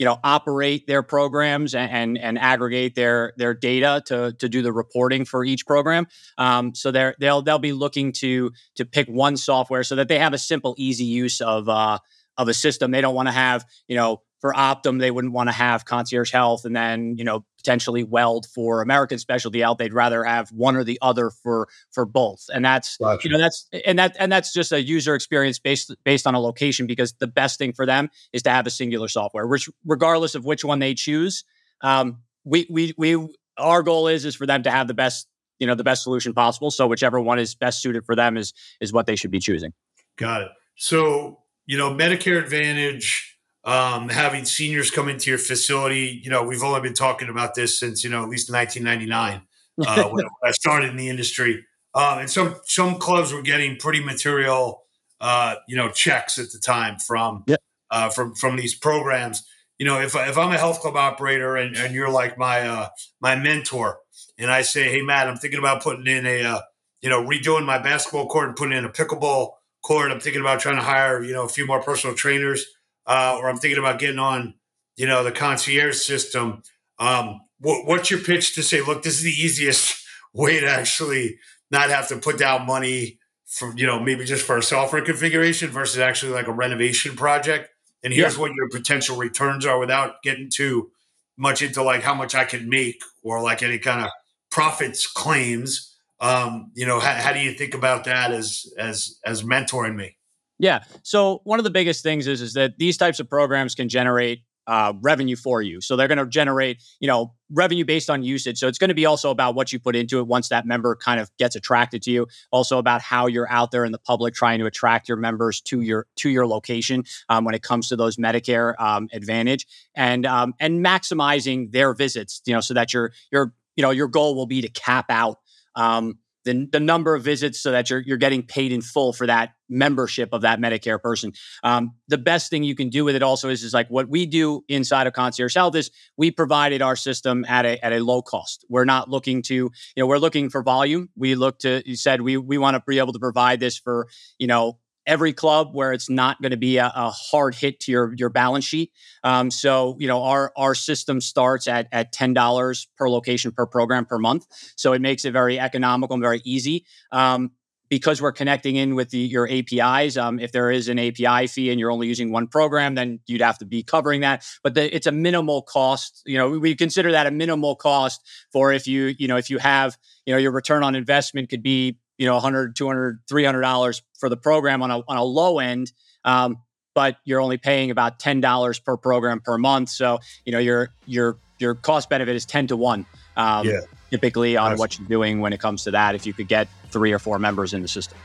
you 0.00 0.06
know 0.06 0.18
operate 0.24 0.86
their 0.86 1.02
programs 1.02 1.74
and, 1.74 1.90
and, 1.92 2.18
and 2.18 2.38
aggregate 2.38 2.94
their 2.94 3.34
their 3.36 3.52
data 3.52 4.02
to 4.06 4.32
to 4.38 4.48
do 4.48 4.62
the 4.62 4.72
reporting 4.72 5.26
for 5.26 5.44
each 5.44 5.66
program. 5.66 6.06
Um, 6.38 6.74
so 6.74 6.90
they're 6.90 7.14
they'll 7.20 7.42
they'll 7.42 7.58
be 7.58 7.74
looking 7.74 8.12
to 8.12 8.50
to 8.76 8.86
pick 8.86 9.08
one 9.08 9.36
software 9.36 9.84
so 9.84 9.96
that 9.96 10.08
they 10.08 10.18
have 10.18 10.32
a 10.32 10.38
simple, 10.38 10.74
easy 10.78 11.04
use 11.04 11.42
of 11.42 11.68
uh, 11.68 11.98
of 12.38 12.48
a 12.48 12.54
system. 12.54 12.92
They 12.92 13.02
don't 13.02 13.14
want 13.14 13.28
to 13.28 13.32
have 13.32 13.66
you 13.88 13.96
know 13.96 14.22
for 14.40 14.52
Optum, 14.54 14.98
they 14.98 15.10
wouldn't 15.10 15.34
want 15.34 15.48
to 15.48 15.52
have 15.52 15.84
concierge 15.84 16.32
health 16.32 16.64
and 16.64 16.74
then, 16.74 17.16
you 17.16 17.24
know, 17.24 17.44
potentially 17.58 18.02
weld 18.02 18.46
for 18.46 18.80
American 18.80 19.18
specialty 19.18 19.60
health. 19.60 19.78
They'd 19.78 19.92
rather 19.92 20.24
have 20.24 20.50
one 20.50 20.76
or 20.76 20.84
the 20.84 20.98
other 21.02 21.30
for 21.30 21.68
for 21.90 22.06
both. 22.06 22.46
And 22.52 22.64
that's 22.64 22.96
gotcha. 22.96 23.28
you 23.28 23.32
know, 23.32 23.38
that's 23.38 23.68
and 23.84 23.98
that 23.98 24.16
and 24.18 24.32
that's 24.32 24.52
just 24.52 24.72
a 24.72 24.82
user 24.82 25.14
experience 25.14 25.58
based 25.58 25.94
based 26.04 26.26
on 26.26 26.34
a 26.34 26.40
location 26.40 26.86
because 26.86 27.12
the 27.14 27.26
best 27.26 27.58
thing 27.58 27.72
for 27.72 27.84
them 27.84 28.08
is 28.32 28.42
to 28.44 28.50
have 28.50 28.66
a 28.66 28.70
singular 28.70 29.08
software, 29.08 29.46
which 29.46 29.68
regardless 29.84 30.34
of 30.34 30.44
which 30.44 30.64
one 30.64 30.78
they 30.78 30.94
choose. 30.94 31.44
Um, 31.82 32.22
we 32.44 32.66
we 32.70 32.94
we 32.96 33.28
our 33.58 33.82
goal 33.82 34.08
is 34.08 34.24
is 34.24 34.34
for 34.34 34.46
them 34.46 34.62
to 34.62 34.70
have 34.70 34.88
the 34.88 34.94
best, 34.94 35.28
you 35.58 35.66
know, 35.66 35.74
the 35.74 35.84
best 35.84 36.02
solution 36.02 36.32
possible. 36.32 36.70
So 36.70 36.86
whichever 36.86 37.20
one 37.20 37.38
is 37.38 37.54
best 37.54 37.82
suited 37.82 38.06
for 38.06 38.16
them 38.16 38.38
is 38.38 38.54
is 38.80 38.90
what 38.90 39.06
they 39.06 39.16
should 39.16 39.30
be 39.30 39.40
choosing. 39.40 39.74
Got 40.16 40.42
it. 40.42 40.48
So, 40.76 41.40
you 41.66 41.76
know, 41.76 41.90
Medicare 41.90 42.42
Advantage 42.42 43.29
um, 43.64 44.08
having 44.08 44.44
seniors 44.44 44.90
come 44.90 45.08
into 45.08 45.30
your 45.30 45.38
facility. 45.38 46.20
You 46.22 46.30
know, 46.30 46.42
we've 46.42 46.62
only 46.62 46.80
been 46.80 46.94
talking 46.94 47.28
about 47.28 47.54
this 47.54 47.78
since 47.78 48.02
you 48.02 48.10
know 48.10 48.22
at 48.22 48.28
least 48.28 48.50
1999 48.50 49.42
uh, 49.86 50.08
when 50.10 50.24
I 50.44 50.50
started 50.52 50.90
in 50.90 50.96
the 50.96 51.08
industry. 51.08 51.64
Um, 51.94 52.20
and 52.20 52.30
some 52.30 52.56
some 52.64 52.96
clubs 52.96 53.32
were 53.32 53.42
getting 53.42 53.76
pretty 53.76 54.02
material, 54.02 54.84
uh, 55.20 55.56
you 55.68 55.76
know, 55.76 55.90
checks 55.90 56.38
at 56.38 56.52
the 56.52 56.58
time 56.58 56.98
from 56.98 57.44
yep. 57.46 57.60
uh, 57.90 58.10
from 58.10 58.34
from 58.34 58.56
these 58.56 58.74
programs. 58.74 59.44
You 59.78 59.86
know, 59.86 60.00
if 60.00 60.14
if 60.14 60.38
I'm 60.38 60.52
a 60.52 60.58
health 60.58 60.80
club 60.80 60.96
operator 60.96 61.56
and, 61.56 61.76
and 61.76 61.94
you're 61.94 62.10
like 62.10 62.38
my 62.38 62.66
uh, 62.66 62.88
my 63.20 63.34
mentor, 63.34 63.98
and 64.38 64.50
I 64.50 64.62
say, 64.62 64.90
hey 64.90 65.02
Matt, 65.02 65.28
I'm 65.28 65.36
thinking 65.36 65.58
about 65.58 65.82
putting 65.82 66.06
in 66.06 66.26
a 66.26 66.42
uh, 66.42 66.60
you 67.02 67.10
know 67.10 67.24
redoing 67.24 67.66
my 67.66 67.78
basketball 67.78 68.28
court 68.28 68.48
and 68.48 68.56
putting 68.56 68.78
in 68.78 68.84
a 68.84 68.90
pickleball 68.90 69.50
court. 69.82 70.12
I'm 70.12 70.20
thinking 70.20 70.42
about 70.42 70.60
trying 70.60 70.76
to 70.76 70.82
hire 70.82 71.22
you 71.22 71.32
know 71.32 71.44
a 71.44 71.48
few 71.48 71.66
more 71.66 71.82
personal 71.82 72.14
trainers 72.14 72.64
uh, 73.06 73.38
or 73.40 73.48
I'm 73.48 73.58
thinking 73.58 73.78
about 73.78 73.98
getting 73.98 74.18
on, 74.18 74.54
you 74.96 75.06
know, 75.06 75.24
the 75.24 75.32
concierge 75.32 75.96
system. 75.96 76.62
Um, 76.98 77.40
what, 77.58 77.86
what's 77.86 78.10
your 78.10 78.20
pitch 78.20 78.54
to 78.54 78.62
say? 78.62 78.80
Look, 78.80 79.02
this 79.02 79.16
is 79.16 79.22
the 79.22 79.30
easiest 79.30 80.02
way 80.34 80.60
to 80.60 80.66
actually 80.68 81.38
not 81.70 81.90
have 81.90 82.08
to 82.08 82.16
put 82.16 82.38
down 82.38 82.66
money 82.66 83.18
for, 83.46 83.72
you 83.76 83.86
know, 83.86 83.98
maybe 84.00 84.24
just 84.24 84.46
for 84.46 84.56
a 84.56 84.62
software 84.62 85.02
configuration 85.02 85.70
versus 85.70 85.98
actually 85.98 86.32
like 86.32 86.46
a 86.46 86.52
renovation 86.52 87.16
project. 87.16 87.68
And 88.02 88.12
here's 88.12 88.34
yeah. 88.34 88.40
what 88.40 88.52
your 88.54 88.68
potential 88.68 89.16
returns 89.16 89.66
are 89.66 89.78
without 89.78 90.22
getting 90.22 90.48
too 90.50 90.90
much 91.36 91.62
into 91.62 91.82
like 91.82 92.02
how 92.02 92.14
much 92.14 92.34
I 92.34 92.44
can 92.44 92.68
make 92.68 93.02
or 93.22 93.42
like 93.42 93.62
any 93.62 93.78
kind 93.78 94.04
of 94.04 94.10
profits 94.50 95.06
claims. 95.06 95.96
Um, 96.20 96.70
you 96.74 96.86
know, 96.86 97.00
how, 97.00 97.14
how 97.14 97.32
do 97.32 97.40
you 97.40 97.52
think 97.52 97.74
about 97.74 98.04
that 98.04 98.30
as 98.30 98.66
as 98.78 99.18
as 99.24 99.42
mentoring 99.42 99.96
me? 99.96 100.16
Yeah. 100.60 100.84
So 101.02 101.40
one 101.44 101.58
of 101.58 101.64
the 101.64 101.70
biggest 101.70 102.02
things 102.02 102.26
is 102.26 102.42
is 102.42 102.52
that 102.52 102.78
these 102.78 102.96
types 102.98 103.18
of 103.18 103.28
programs 103.28 103.74
can 103.74 103.88
generate 103.88 104.42
uh, 104.66 104.92
revenue 105.00 105.36
for 105.36 105.62
you. 105.62 105.80
So 105.80 105.96
they're 105.96 106.06
going 106.06 106.18
to 106.18 106.26
generate, 106.26 106.82
you 107.00 107.08
know, 107.08 107.34
revenue 107.50 107.84
based 107.84 108.10
on 108.10 108.22
usage. 108.22 108.58
So 108.58 108.68
it's 108.68 108.78
going 108.78 108.90
to 108.90 108.94
be 108.94 109.06
also 109.06 109.30
about 109.30 109.54
what 109.54 109.72
you 109.72 109.80
put 109.80 109.96
into 109.96 110.18
it 110.20 110.26
once 110.26 110.50
that 110.50 110.66
member 110.66 110.94
kind 110.94 111.18
of 111.18 111.30
gets 111.38 111.56
attracted 111.56 112.02
to 112.02 112.10
you. 112.10 112.26
Also 112.52 112.78
about 112.78 113.00
how 113.00 113.26
you're 113.26 113.50
out 113.50 113.70
there 113.70 113.86
in 113.86 113.90
the 113.90 113.98
public 113.98 114.34
trying 114.34 114.58
to 114.60 114.66
attract 114.66 115.08
your 115.08 115.16
members 115.16 115.62
to 115.62 115.80
your 115.80 116.06
to 116.16 116.28
your 116.28 116.46
location 116.46 117.04
um, 117.30 117.44
when 117.44 117.54
it 117.54 117.62
comes 117.62 117.88
to 117.88 117.96
those 117.96 118.18
Medicare 118.18 118.78
um, 118.78 119.08
Advantage 119.12 119.66
and 119.94 120.26
um, 120.26 120.54
and 120.60 120.84
maximizing 120.84 121.72
their 121.72 121.94
visits. 121.94 122.42
You 122.44 122.52
know, 122.52 122.60
so 122.60 122.74
that 122.74 122.92
your 122.92 123.12
your 123.32 123.54
you 123.76 123.82
know 123.82 123.90
your 123.90 124.08
goal 124.08 124.36
will 124.36 124.46
be 124.46 124.60
to 124.60 124.68
cap 124.68 125.06
out. 125.08 125.38
Um, 125.74 126.18
the, 126.44 126.68
the 126.70 126.80
number 126.80 127.14
of 127.14 127.22
visits 127.22 127.60
so 127.60 127.70
that 127.72 127.90
you're, 127.90 128.00
you're 128.00 128.16
getting 128.16 128.42
paid 128.42 128.72
in 128.72 128.80
full 128.80 129.12
for 129.12 129.26
that 129.26 129.50
membership 129.68 130.30
of 130.32 130.42
that 130.42 130.58
Medicare 130.58 131.00
person. 131.00 131.32
Um, 131.62 131.92
the 132.08 132.18
best 132.18 132.50
thing 132.50 132.62
you 132.64 132.74
can 132.74 132.88
do 132.88 133.04
with 133.04 133.14
it 133.14 133.22
also 133.22 133.48
is, 133.48 133.62
is 133.62 133.72
like 133.72 133.88
what 133.88 134.08
we 134.08 134.26
do 134.26 134.64
inside 134.68 135.06
of 135.06 135.12
Concierge 135.12 135.54
Health 135.54 135.76
is 135.76 135.90
we 136.16 136.30
provided 136.30 136.82
our 136.82 136.96
system 136.96 137.44
at 137.46 137.64
a, 137.64 137.84
at 137.84 137.92
a 137.92 138.00
low 138.00 138.22
cost. 138.22 138.64
We're 138.68 138.84
not 138.84 139.08
looking 139.08 139.42
to, 139.42 139.54
you 139.54 139.70
know, 139.96 140.06
we're 140.06 140.18
looking 140.18 140.50
for 140.50 140.62
volume. 140.62 141.08
We 141.16 141.34
look 141.34 141.58
to, 141.60 141.82
you 141.84 141.96
said 141.96 142.20
we, 142.22 142.36
we 142.36 142.58
want 142.58 142.74
to 142.74 142.82
be 142.86 142.98
able 142.98 143.12
to 143.12 143.20
provide 143.20 143.60
this 143.60 143.78
for, 143.78 144.08
you 144.38 144.46
know, 144.46 144.78
every 145.06 145.32
club 145.32 145.70
where 145.72 145.92
it's 145.92 146.10
not 146.10 146.40
going 146.40 146.50
to 146.50 146.56
be 146.56 146.76
a, 146.76 146.86
a, 146.86 147.10
hard 147.10 147.54
hit 147.54 147.80
to 147.80 147.92
your 147.92 148.14
your 148.16 148.28
balance 148.28 148.64
sheet. 148.64 148.92
Um, 149.24 149.50
so 149.50 149.96
you 149.98 150.06
know 150.06 150.22
our 150.22 150.52
our 150.56 150.74
system 150.74 151.20
starts 151.20 151.66
at 151.66 151.88
at 151.92 152.12
ten 152.12 152.34
dollars 152.34 152.88
per 152.96 153.08
location 153.08 153.52
per 153.52 153.66
program 153.66 154.06
per 154.06 154.18
month. 154.18 154.46
So 154.76 154.92
it 154.92 155.00
makes 155.00 155.24
it 155.24 155.32
very 155.32 155.58
economical 155.58 156.14
and 156.14 156.22
very 156.22 156.40
easy. 156.44 156.86
Um, 157.12 157.52
because 157.90 158.22
we're 158.22 158.32
connecting 158.32 158.76
in 158.76 158.94
with 158.94 159.10
the, 159.10 159.18
your 159.18 159.48
APIs, 159.50 160.16
um, 160.16 160.38
if 160.38 160.52
there 160.52 160.70
is 160.70 160.88
an 160.88 160.98
API 160.98 161.48
fee 161.48 161.70
and 161.70 161.80
you're 161.80 161.90
only 161.90 162.06
using 162.06 162.30
one 162.30 162.46
program, 162.46 162.94
then 162.94 163.18
you'd 163.26 163.40
have 163.40 163.58
to 163.58 163.66
be 163.66 163.82
covering 163.82 164.20
that. 164.20 164.46
But 164.62 164.74
the, 164.74 164.94
it's 164.94 165.08
a 165.08 165.12
minimal 165.12 165.62
cost. 165.62 166.22
You 166.24 166.38
know, 166.38 166.50
we 166.50 166.76
consider 166.76 167.10
that 167.12 167.26
a 167.26 167.32
minimal 167.32 167.74
cost 167.74 168.20
for 168.52 168.72
if 168.72 168.86
you, 168.86 169.14
you 169.18 169.26
know, 169.26 169.36
if 169.36 169.50
you 169.50 169.58
have, 169.58 169.98
you 170.24 170.32
know, 170.32 170.38
your 170.38 170.52
return 170.52 170.84
on 170.84 170.94
investment 170.94 171.50
could 171.50 171.64
be 171.64 171.98
you 172.20 172.26
know 172.26 172.34
100 172.34 172.76
200 172.76 173.18
300 173.28 173.60
dollars 173.60 174.02
for 174.20 174.28
the 174.28 174.36
program 174.36 174.82
on 174.82 174.92
a 174.92 174.98
on 175.08 175.16
a 175.16 175.24
low 175.24 175.58
end 175.58 175.90
um, 176.24 176.58
but 176.94 177.18
you're 177.24 177.40
only 177.40 177.56
paying 177.56 177.90
about 177.90 178.18
ten 178.18 178.40
dollars 178.40 178.78
per 178.78 178.96
program 178.96 179.40
per 179.40 179.58
month. 179.58 179.88
So 179.90 180.20
you 180.44 180.52
know 180.52 180.58
your 180.58 180.90
your 181.06 181.38
your 181.58 181.74
cost 181.74 182.08
benefit 182.08 182.34
is 182.34 182.44
ten 182.46 182.66
to 182.68 182.76
one. 182.76 183.06
Um, 183.36 183.66
yeah. 183.66 183.80
Typically 184.10 184.56
on 184.56 184.76
what 184.76 184.98
you're 184.98 185.06
doing 185.06 185.40
when 185.40 185.52
it 185.52 185.60
comes 185.60 185.84
to 185.84 185.92
that, 185.92 186.16
if 186.16 186.26
you 186.26 186.32
could 186.32 186.48
get 186.48 186.68
three 186.90 187.12
or 187.12 187.20
four 187.20 187.38
members 187.38 187.72
in 187.72 187.82
the 187.82 187.88
system. 187.88 188.18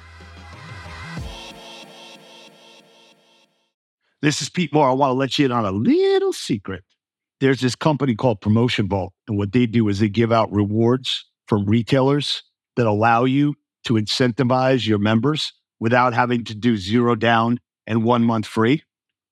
This 4.22 4.42
is 4.42 4.50
Pete 4.50 4.74
Moore. 4.74 4.90
I 4.90 4.94
want 4.94 5.12
to 5.12 5.14
let 5.14 5.38
you 5.38 5.46
in 5.46 5.52
on 5.52 5.64
a 5.64 5.72
little 5.72 6.34
secret. 6.34 6.84
There's 7.40 7.62
this 7.62 7.76
company 7.76 8.16
called 8.16 8.42
Promotion 8.42 8.90
Vault, 8.90 9.14
and 9.28 9.38
what 9.38 9.52
they 9.52 9.68
do 9.68 9.88
is 9.90 10.00
they 10.00 10.10
give 10.10 10.32
out 10.32 10.52
rewards 10.52 11.26
from 11.48 11.66
retailers 11.66 12.42
that 12.76 12.88
allow 12.88 13.26
you 13.26 13.54
to 13.86 13.94
incentivize 13.94 14.86
your 14.86 15.00
members 15.00 15.54
without 15.80 16.14
having 16.14 16.44
to 16.46 16.56
do 16.56 16.78
zero 16.78 17.16
down 17.16 17.60
and 17.88 18.04
one 18.04 18.24
month 18.24 18.46
free 18.46 18.84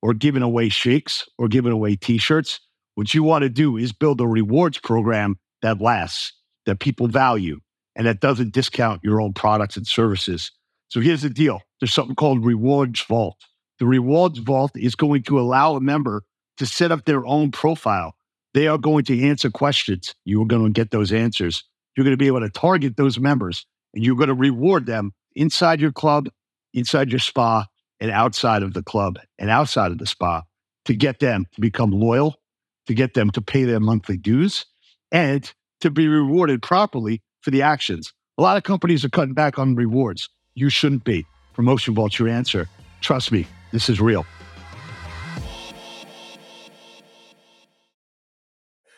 or 0.01 0.13
giving 0.13 0.43
away 0.43 0.69
shakes 0.69 1.27
or 1.37 1.47
giving 1.47 1.71
away 1.71 1.95
t 1.95 2.17
shirts. 2.17 2.59
What 2.95 3.13
you 3.13 3.23
want 3.23 3.43
to 3.43 3.49
do 3.49 3.77
is 3.77 3.91
build 3.91 4.21
a 4.21 4.27
rewards 4.27 4.77
program 4.77 5.37
that 5.61 5.81
lasts, 5.81 6.33
that 6.65 6.79
people 6.79 7.07
value, 7.07 7.59
and 7.95 8.05
that 8.05 8.19
doesn't 8.19 8.53
discount 8.53 9.01
your 9.03 9.21
own 9.21 9.33
products 9.33 9.77
and 9.77 9.87
services. 9.87 10.51
So 10.89 10.99
here's 10.99 11.23
the 11.23 11.29
deal 11.29 11.61
there's 11.79 11.93
something 11.93 12.15
called 12.15 12.45
Rewards 12.45 13.01
Vault. 13.01 13.37
The 13.79 13.85
Rewards 13.85 14.39
Vault 14.39 14.71
is 14.75 14.95
going 14.95 15.23
to 15.23 15.39
allow 15.39 15.75
a 15.75 15.81
member 15.81 16.23
to 16.57 16.65
set 16.65 16.91
up 16.91 17.05
their 17.05 17.25
own 17.25 17.51
profile. 17.51 18.15
They 18.53 18.67
are 18.67 18.77
going 18.77 19.03
to 19.05 19.19
answer 19.23 19.49
questions. 19.49 20.13
You 20.25 20.41
are 20.43 20.45
going 20.45 20.65
to 20.65 20.69
get 20.71 20.91
those 20.91 21.11
answers. 21.11 21.63
You're 21.95 22.03
going 22.03 22.13
to 22.13 22.17
be 22.17 22.27
able 22.27 22.41
to 22.41 22.49
target 22.49 22.97
those 22.97 23.17
members 23.17 23.65
and 23.93 24.03
you're 24.03 24.15
going 24.15 24.27
to 24.27 24.33
reward 24.33 24.85
them 24.85 25.13
inside 25.35 25.79
your 25.79 25.91
club, 25.91 26.29
inside 26.73 27.09
your 27.09 27.19
spa, 27.19 27.65
and 27.99 28.11
outside 28.11 28.63
of 28.63 28.73
the 28.73 28.83
club 28.83 29.17
and 29.39 29.49
outside 29.49 29.91
of 29.91 29.97
the 29.97 30.05
spa 30.05 30.43
to 30.85 30.93
get 30.93 31.19
them 31.19 31.45
to 31.53 31.61
become 31.61 31.91
loyal, 31.91 32.35
to 32.87 32.93
get 32.93 33.13
them 33.13 33.29
to 33.31 33.41
pay 33.41 33.63
their 33.63 33.79
monthly 33.79 34.17
dues, 34.17 34.65
and 35.11 35.53
to 35.79 35.89
be 35.89 36.07
rewarded 36.07 36.61
properly 36.61 37.21
for 37.41 37.51
the 37.51 37.61
actions. 37.61 38.13
A 38.37 38.41
lot 38.41 38.57
of 38.57 38.63
companies 38.63 39.05
are 39.05 39.09
cutting 39.09 39.33
back 39.33 39.57
on 39.59 39.75
rewards. 39.75 40.29
You 40.55 40.69
shouldn't 40.69 41.03
be. 41.03 41.25
Promotion 41.53 41.93
Vault's 41.93 42.19
your 42.19 42.27
answer. 42.27 42.67
Trust 43.01 43.31
me, 43.31 43.45
this 43.71 43.89
is 43.89 44.01
real. 44.01 44.25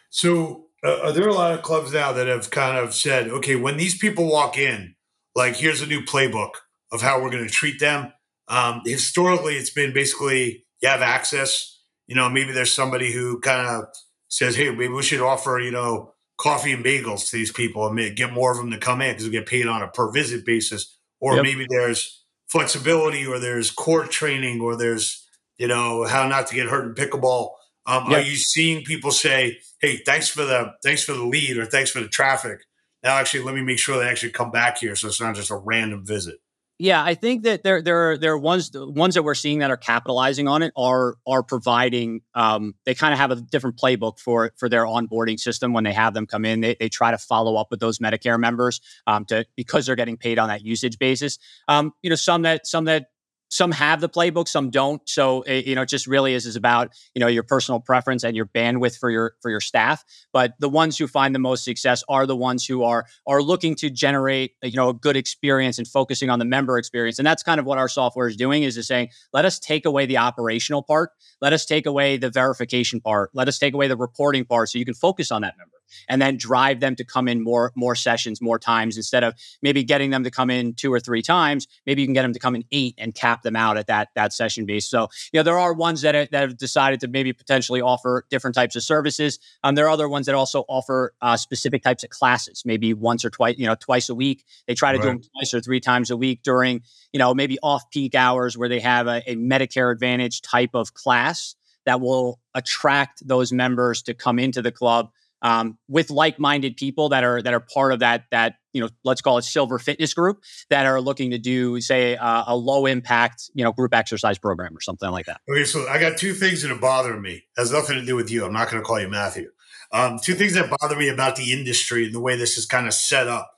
So, 0.10 0.65
uh, 0.86 1.00
are 1.04 1.12
there 1.12 1.28
a 1.28 1.34
lot 1.34 1.54
of 1.54 1.64
clubs 1.64 1.94
now 1.94 2.12
that 2.14 2.28
have 2.28 2.50
kind 2.52 2.78
of 2.78 2.94
said, 2.94 3.28
okay, 3.28 3.56
when 3.56 3.78
these 3.78 3.98
people 3.98 4.30
walk 4.30 4.58
in, 4.58 4.96
like, 5.36 5.56
here's 5.56 5.82
a 5.82 5.88
new 5.88 6.02
playbook 6.02 6.52
of 6.92 7.02
how 7.02 7.22
we're 7.22 7.32
going 7.32 7.44
to 7.44 7.50
treat 7.50 7.80
them? 7.80 8.14
Um, 8.48 8.82
historically, 8.86 9.56
it's 9.56 9.72
been 9.72 9.94
basically 9.94 10.66
you 10.82 10.90
have 10.90 11.02
access. 11.02 11.82
You 12.08 12.16
know, 12.16 12.30
maybe 12.30 12.52
there's 12.52 12.72
somebody 12.72 13.12
who 13.12 13.40
kind 13.40 13.68
of 13.68 13.86
says, 14.28 14.56
"Hey, 14.56 14.70
maybe 14.70 14.90
we 14.90 15.02
should 15.02 15.22
offer 15.22 15.60
you 15.60 15.72
know 15.72 16.14
coffee 16.38 16.72
and 16.72 16.86
bagels 16.86 17.30
to 17.30 17.38
these 17.38 17.52
people 17.52 17.88
and 17.88 18.16
get 18.16 18.32
more 18.32 18.52
of 18.52 18.58
them 18.58 18.70
to 18.72 18.78
come 18.78 19.02
in 19.02 19.14
because 19.14 19.26
we 19.26 19.32
get 19.32 19.48
paid 19.48 19.68
on 19.68 19.82
a 19.82 19.88
per 19.88 20.12
visit 20.12 20.46
basis." 20.46 20.96
Or 21.20 21.36
yep. 21.36 21.44
maybe 21.44 21.66
there's 21.68 22.24
flexibility, 22.48 23.26
or 23.26 23.40
there's 23.40 23.72
court 23.72 24.12
training, 24.12 24.62
or 24.62 24.76
there's 24.76 25.28
you 25.58 25.68
know 25.68 26.04
how 26.04 26.28
not 26.28 26.48
to 26.48 26.56
get 26.56 26.68
hurt 26.68 26.86
in 26.86 26.94
pickleball. 26.94 27.50
Um, 27.86 28.10
yep. 28.10 28.20
Are 28.20 28.26
you 28.26 28.36
seeing 28.36 28.84
people 28.84 29.12
say, 29.12 29.60
"Hey, 29.80 29.98
thanks 29.98 30.28
for 30.28 30.44
the 30.44 30.74
thanks 30.84 31.04
for 31.04 31.14
the 31.14 31.24
lead," 31.24 31.58
or 31.58 31.66
"Thanks 31.66 31.92
for 31.92 32.00
the 32.00 32.08
traffic"? 32.08 32.60
Now, 33.04 33.18
actually, 33.18 33.44
let 33.44 33.54
me 33.54 33.62
make 33.62 33.78
sure 33.78 34.00
they 34.00 34.10
actually 34.10 34.32
come 34.32 34.52
back 34.52 34.80
here, 34.80 34.96
so 34.96 35.08
it's 35.08 35.22
not 35.22 35.36
just 35.36 35.52
a 35.52 35.56
random 35.56 36.06
visit. 36.06 36.40
Yeah, 36.78 37.02
I 37.02 37.14
think 37.14 37.44
that 37.44 37.64
there 37.64 37.82
there 37.82 38.12
are 38.12 38.18
there 38.18 38.34
are 38.34 38.38
ones 38.38 38.72
ones 38.74 39.14
that 39.14 39.24
we're 39.24 39.34
seeing 39.34 39.60
that 39.60 39.72
are 39.72 39.78
capitalizing 39.78 40.50
on 40.50 40.62
it 40.62 40.74
are 40.76 41.16
are 41.26 41.42
providing 41.42 42.20
um, 42.34 42.76
they 42.86 42.94
kind 42.94 43.14
of 43.14 43.20
have 43.20 43.32
a 43.32 43.38
different 43.38 43.78
playbook 43.78 44.20
for 44.20 44.52
for 44.58 44.68
their 44.68 44.84
onboarding 44.84 45.40
system 45.40 45.72
when 45.72 45.86
they 45.86 45.94
have 45.94 46.14
them 46.14 46.28
come 46.28 46.44
in. 46.44 46.60
They, 46.60 46.76
they 46.78 46.90
try 46.90 47.12
to 47.12 47.18
follow 47.18 47.56
up 47.56 47.68
with 47.72 47.80
those 47.80 48.00
Medicare 48.00 48.38
members 48.38 48.82
um, 49.08 49.24
to 49.26 49.46
because 49.56 49.86
they're 49.86 49.96
getting 49.96 50.18
paid 50.18 50.38
on 50.38 50.50
that 50.50 50.64
usage 50.64 51.00
basis. 51.00 51.40
Um, 51.70 51.94
you 52.02 52.10
know, 52.10 52.18
some 52.18 52.42
that 52.42 52.68
some 52.68 52.84
that 52.86 53.06
some 53.50 53.72
have 53.72 54.02
the 54.02 54.10
playbook 54.10 54.48
some 54.48 54.70
don't. 54.70 55.02
So 55.08 55.42
it, 55.44 55.52
eh, 55.52 55.70
you 55.70 55.76
know 55.76 55.84
it 55.84 55.90
just 55.90 56.08
really 56.08 56.34
is 56.34 56.46
is 56.46 56.56
about 56.56 56.92
you 57.14 57.20
know 57.20 57.28
your 57.28 57.44
personal 57.44 57.80
preference 57.80 58.24
and 58.24 58.36
your 58.36 58.46
bandwidth 58.46 58.98
for 58.98 59.10
your 59.10 59.36
for 59.42 59.50
your 59.50 59.62
staff. 59.62 60.04
But 60.34 60.54
the 60.60 60.70
ones 60.70 60.98
who 60.98 61.08
find 61.08 61.34
the 61.34 61.40
most 61.40 61.64
success 61.64 62.04
are 62.10 62.26
the 62.26 62.36
ones 62.36 62.66
who 62.66 62.84
are 62.84 63.06
are 63.28 63.42
looking 63.42 63.76
to 63.76 63.90
generate 63.90 64.54
you 64.64 64.76
know 64.76 64.90
a 64.90 64.94
good 64.94 65.16
experience 65.16 65.78
and 65.78 65.88
focusing 65.88 66.30
on 66.30 66.40
the 66.40 66.46
member 66.46 66.78
experience. 66.78 67.20
And 67.20 67.26
that's 67.26 67.44
kind 67.44 67.60
of 67.60 67.66
what 67.66 67.78
our 67.78 67.90
software 67.90 68.28
is 68.28 68.36
doing 68.36 68.64
is 68.64 68.76
just 68.76 68.88
saying 68.88 69.10
let 69.34 69.46
us 69.46 69.60
take 69.60 69.86
away 69.86 70.06
the 70.06 70.18
operational 70.18 70.84
part. 70.84 71.12
Let 71.42 71.54
us 71.54 71.66
take 71.66 71.86
away 71.86 72.18
the 72.18 72.30
verification 72.30 73.02
part. 73.02 73.30
Let 73.34 73.48
us 73.48 73.60
take 73.60 73.74
away 73.74 73.88
the 73.88 73.98
reporting 73.98 74.46
part 74.46 74.70
so 74.70 74.80
you 74.80 74.86
can 74.86 74.94
focus 74.94 75.32
on 75.32 75.42
that 75.42 75.56
member 75.58 75.75
and 76.10 76.22
then 76.22 76.38
drive 76.38 76.80
them 76.80 76.96
to 76.96 77.04
come 77.04 77.28
in 77.28 77.44
more 77.44 77.72
more 77.76 77.96
sessions 77.96 78.42
more 78.42 78.60
times 78.60 78.98
instead 78.98 79.24
of 79.24 79.34
maybe 79.62 79.84
getting 79.84 80.12
them 80.12 80.24
to 80.24 80.32
come 80.32 80.50
in 80.50 80.74
two 80.74 80.92
or 80.92 81.00
three 81.00 81.22
times 81.22 81.68
maybe 81.86 82.02
you 82.02 82.08
can 82.08 82.14
get 82.14 82.24
them 82.24 82.34
to 82.34 82.40
come 82.40 82.56
in 82.56 82.64
eight 82.72 82.96
and 82.98 83.16
cap 83.16 83.42
them 83.44 83.56
out 83.56 83.78
at 83.78 83.88
that 83.88 84.10
that 84.16 84.34
session 84.34 84.66
base. 84.66 84.86
So 84.86 85.08
you 85.32 85.40
know 85.40 85.44
there 85.44 85.58
are 85.58 85.74
ones 85.74 86.02
that, 86.02 86.16
are, 86.16 86.26
that 86.26 86.42
have 86.42 86.58
decided 86.58 87.00
to 87.02 87.08
maybe 87.08 87.34
potentially 87.34 87.82
offer 87.82 88.26
different 88.30 88.56
types 88.56 88.76
of 88.76 88.84
services. 88.84 89.40
Um, 89.64 89.76
there 89.76 89.86
are 89.86 89.90
other 89.90 90.10
ones 90.10 90.26
that 90.26 90.36
also 90.36 90.66
offer 90.68 91.14
uh, 91.22 91.38
specific 91.38 91.84
types 91.84 92.04
of 92.04 92.10
classes 92.10 92.64
maybe 92.66 92.94
once 92.94 93.24
or 93.26 93.30
twice 93.30 93.56
you 93.58 93.66
know 93.66 93.76
twice 93.76 94.10
a 94.10 94.16
week. 94.16 94.46
They 94.68 94.74
try 94.74 94.92
to 94.92 94.98
right. 94.98 95.04
do 95.04 95.10
them 95.10 95.22
twice 95.36 95.54
or 95.54 95.62
three 95.62 95.80
times 95.80 96.12
a 96.12 96.18
week 96.18 96.44
during 96.44 96.82
you 97.12 97.20
know 97.20 97.34
maybe 97.34 97.58
off 97.64 97.90
peak 97.90 98.16
hours 98.16 98.58
where 98.58 98.70
they 98.70 98.80
have 98.80 99.08
a, 99.08 99.22
a 99.30 99.36
medicare 99.36 99.92
advantage 99.92 100.42
type 100.42 100.72
of 100.74 100.94
class 100.94 101.56
that 101.86 102.02
will 102.02 102.40
attract 102.56 103.26
those 103.28 103.52
members 103.52 104.02
to 104.04 104.14
come 104.14 104.40
into 104.40 104.62
the 104.62 104.72
club 104.72 105.12
um, 105.42 105.78
with 105.88 106.10
like-minded 106.10 106.78
people 106.78 107.10
that 107.10 107.24
are 107.24 107.42
that 107.42 107.54
are 107.54 107.60
part 107.60 107.94
of 107.94 108.00
that 108.00 108.26
that 108.32 108.56
you 108.74 108.82
know 108.82 108.90
let's 109.04 109.22
call 109.22 109.38
it 109.38 109.44
silver 109.44 109.78
fitness 109.80 110.14
group 110.14 110.44
that 110.70 110.86
are 110.86 111.00
looking 111.00 111.32
to 111.32 111.38
do 111.38 111.80
say 111.82 112.16
uh, 112.16 112.44
a 112.48 112.56
low 112.56 112.86
impact 112.86 113.50
you 113.54 113.64
know 113.64 113.72
group 113.72 113.94
exercise 113.94 114.38
program 114.38 114.76
or 114.76 114.82
something 114.82 115.10
like 115.12 115.26
that. 115.26 115.42
Okay, 115.50 115.64
so 115.64 115.88
I 115.88 116.00
got 116.00 116.18
two 116.18 116.34
things 116.34 116.62
that 116.62 116.72
are 116.72 116.80
bothering 116.80 117.22
me. 117.22 117.34
It 117.34 117.44
has 117.58 117.72
nothing 117.72 117.96
to 117.96 118.06
do 118.06 118.16
with 118.16 118.32
you. 118.32 118.46
I'm 118.46 118.54
not 118.54 118.70
going 118.70 118.82
to 118.82 118.86
call 118.86 119.00
you 119.00 119.10
Matthew. 119.10 119.50
Um, 119.92 120.20
two 120.22 120.34
things 120.34 120.54
that 120.56 120.70
bother 120.82 120.96
me 120.96 121.10
about 121.10 121.36
the 121.36 121.54
industry 121.54 122.06
and 122.06 122.14
the 122.14 122.20
way 122.20 122.36
this 122.36 122.58
is 122.58 122.66
kind 122.66 122.88
of 122.88 122.94
set 122.94 123.28
up. 123.28 123.52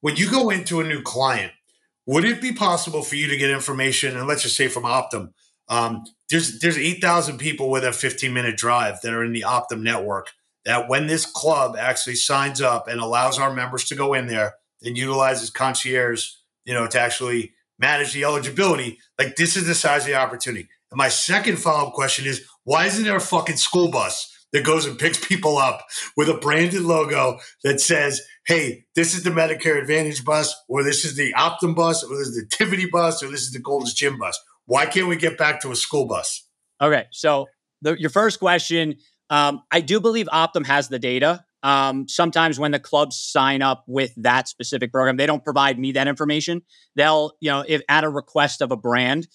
When 0.00 0.16
you 0.16 0.30
go 0.30 0.50
into 0.50 0.80
a 0.80 0.84
new 0.84 1.02
client, 1.02 1.52
would 2.06 2.24
it 2.24 2.40
be 2.40 2.52
possible 2.52 3.02
for 3.02 3.16
you 3.16 3.28
to 3.28 3.36
get 3.36 3.50
information 3.50 4.16
and 4.16 4.26
let's 4.26 4.42
just 4.42 4.56
say 4.56 4.68
from 4.68 4.84
Optum? 4.84 5.32
Um, 5.68 6.04
there's 6.30 6.58
there's 6.58 6.76
8,000 6.76 7.38
people 7.38 7.70
with 7.70 7.84
a 7.84 7.92
15 7.92 8.32
minute 8.32 8.56
drive 8.56 9.00
that 9.02 9.12
are 9.12 9.24
in 9.24 9.32
the 9.32 9.44
Optum 9.46 9.82
network 9.82 10.32
that 10.64 10.88
when 10.88 11.06
this 11.06 11.26
club 11.26 11.76
actually 11.78 12.16
signs 12.16 12.60
up 12.60 12.88
and 12.88 13.00
allows 13.00 13.38
our 13.38 13.52
members 13.52 13.84
to 13.84 13.94
go 13.94 14.14
in 14.14 14.26
there 14.26 14.54
and 14.82 14.96
utilizes 14.96 15.50
concierge, 15.50 16.28
you 16.64 16.74
know, 16.74 16.86
to 16.86 17.00
actually 17.00 17.54
manage 17.78 18.12
the 18.12 18.24
eligibility, 18.24 18.98
like 19.18 19.36
this 19.36 19.56
is 19.56 19.66
the 19.66 19.74
size 19.74 20.02
of 20.02 20.08
the 20.08 20.14
opportunity. 20.14 20.68
And 20.90 20.98
my 20.98 21.08
second 21.08 21.58
follow 21.58 21.88
up 21.88 21.94
question 21.94 22.26
is 22.26 22.46
why 22.64 22.86
isn't 22.86 23.04
there 23.04 23.16
a 23.16 23.20
fucking 23.20 23.56
school 23.56 23.90
bus 23.90 24.30
that 24.52 24.64
goes 24.64 24.86
and 24.86 24.98
picks 24.98 25.22
people 25.22 25.58
up 25.58 25.84
with 26.16 26.28
a 26.28 26.34
branded 26.34 26.82
logo 26.82 27.38
that 27.64 27.80
says, 27.80 28.22
hey, 28.46 28.84
this 28.94 29.14
is 29.14 29.24
the 29.24 29.30
Medicare 29.30 29.80
Advantage 29.80 30.24
bus, 30.24 30.54
or 30.68 30.84
this 30.84 31.04
is 31.04 31.16
the 31.16 31.32
Optum 31.34 31.74
bus, 31.74 32.04
or 32.04 32.16
this 32.16 32.28
is 32.28 32.36
the 32.36 32.46
Tivity 32.56 32.88
bus, 32.88 33.22
or 33.22 33.30
this 33.30 33.42
is 33.42 33.50
the 33.50 33.58
Gold's 33.58 33.92
Gym 33.92 34.16
bus? 34.16 34.38
Why 34.66 34.86
can't 34.86 35.08
we 35.08 35.16
get 35.16 35.36
back 35.36 35.60
to 35.62 35.72
a 35.72 35.76
school 35.76 36.06
bus? 36.06 36.46
Okay. 36.80 37.06
So 37.10 37.46
the, 37.82 37.98
your 37.98 38.10
first 38.10 38.38
question, 38.38 38.94
um, 39.30 39.62
I 39.70 39.80
do 39.80 40.00
believe 40.00 40.26
Optum 40.26 40.66
has 40.66 40.88
the 40.88 40.98
data. 40.98 41.44
Um, 41.62 42.08
sometimes 42.08 42.58
when 42.58 42.72
the 42.72 42.78
clubs 42.78 43.18
sign 43.18 43.62
up 43.62 43.84
with 43.86 44.12
that 44.16 44.48
specific 44.48 44.92
program, 44.92 45.16
they 45.16 45.26
don't 45.26 45.42
provide 45.42 45.78
me 45.78 45.92
that 45.92 46.06
information. 46.06 46.62
They'll, 46.94 47.32
you 47.40 47.50
know, 47.50 47.64
if 47.66 47.80
at 47.88 48.04
a 48.04 48.08
request 48.08 48.60
of 48.60 48.70
a 48.70 48.76
brand, 48.76 49.26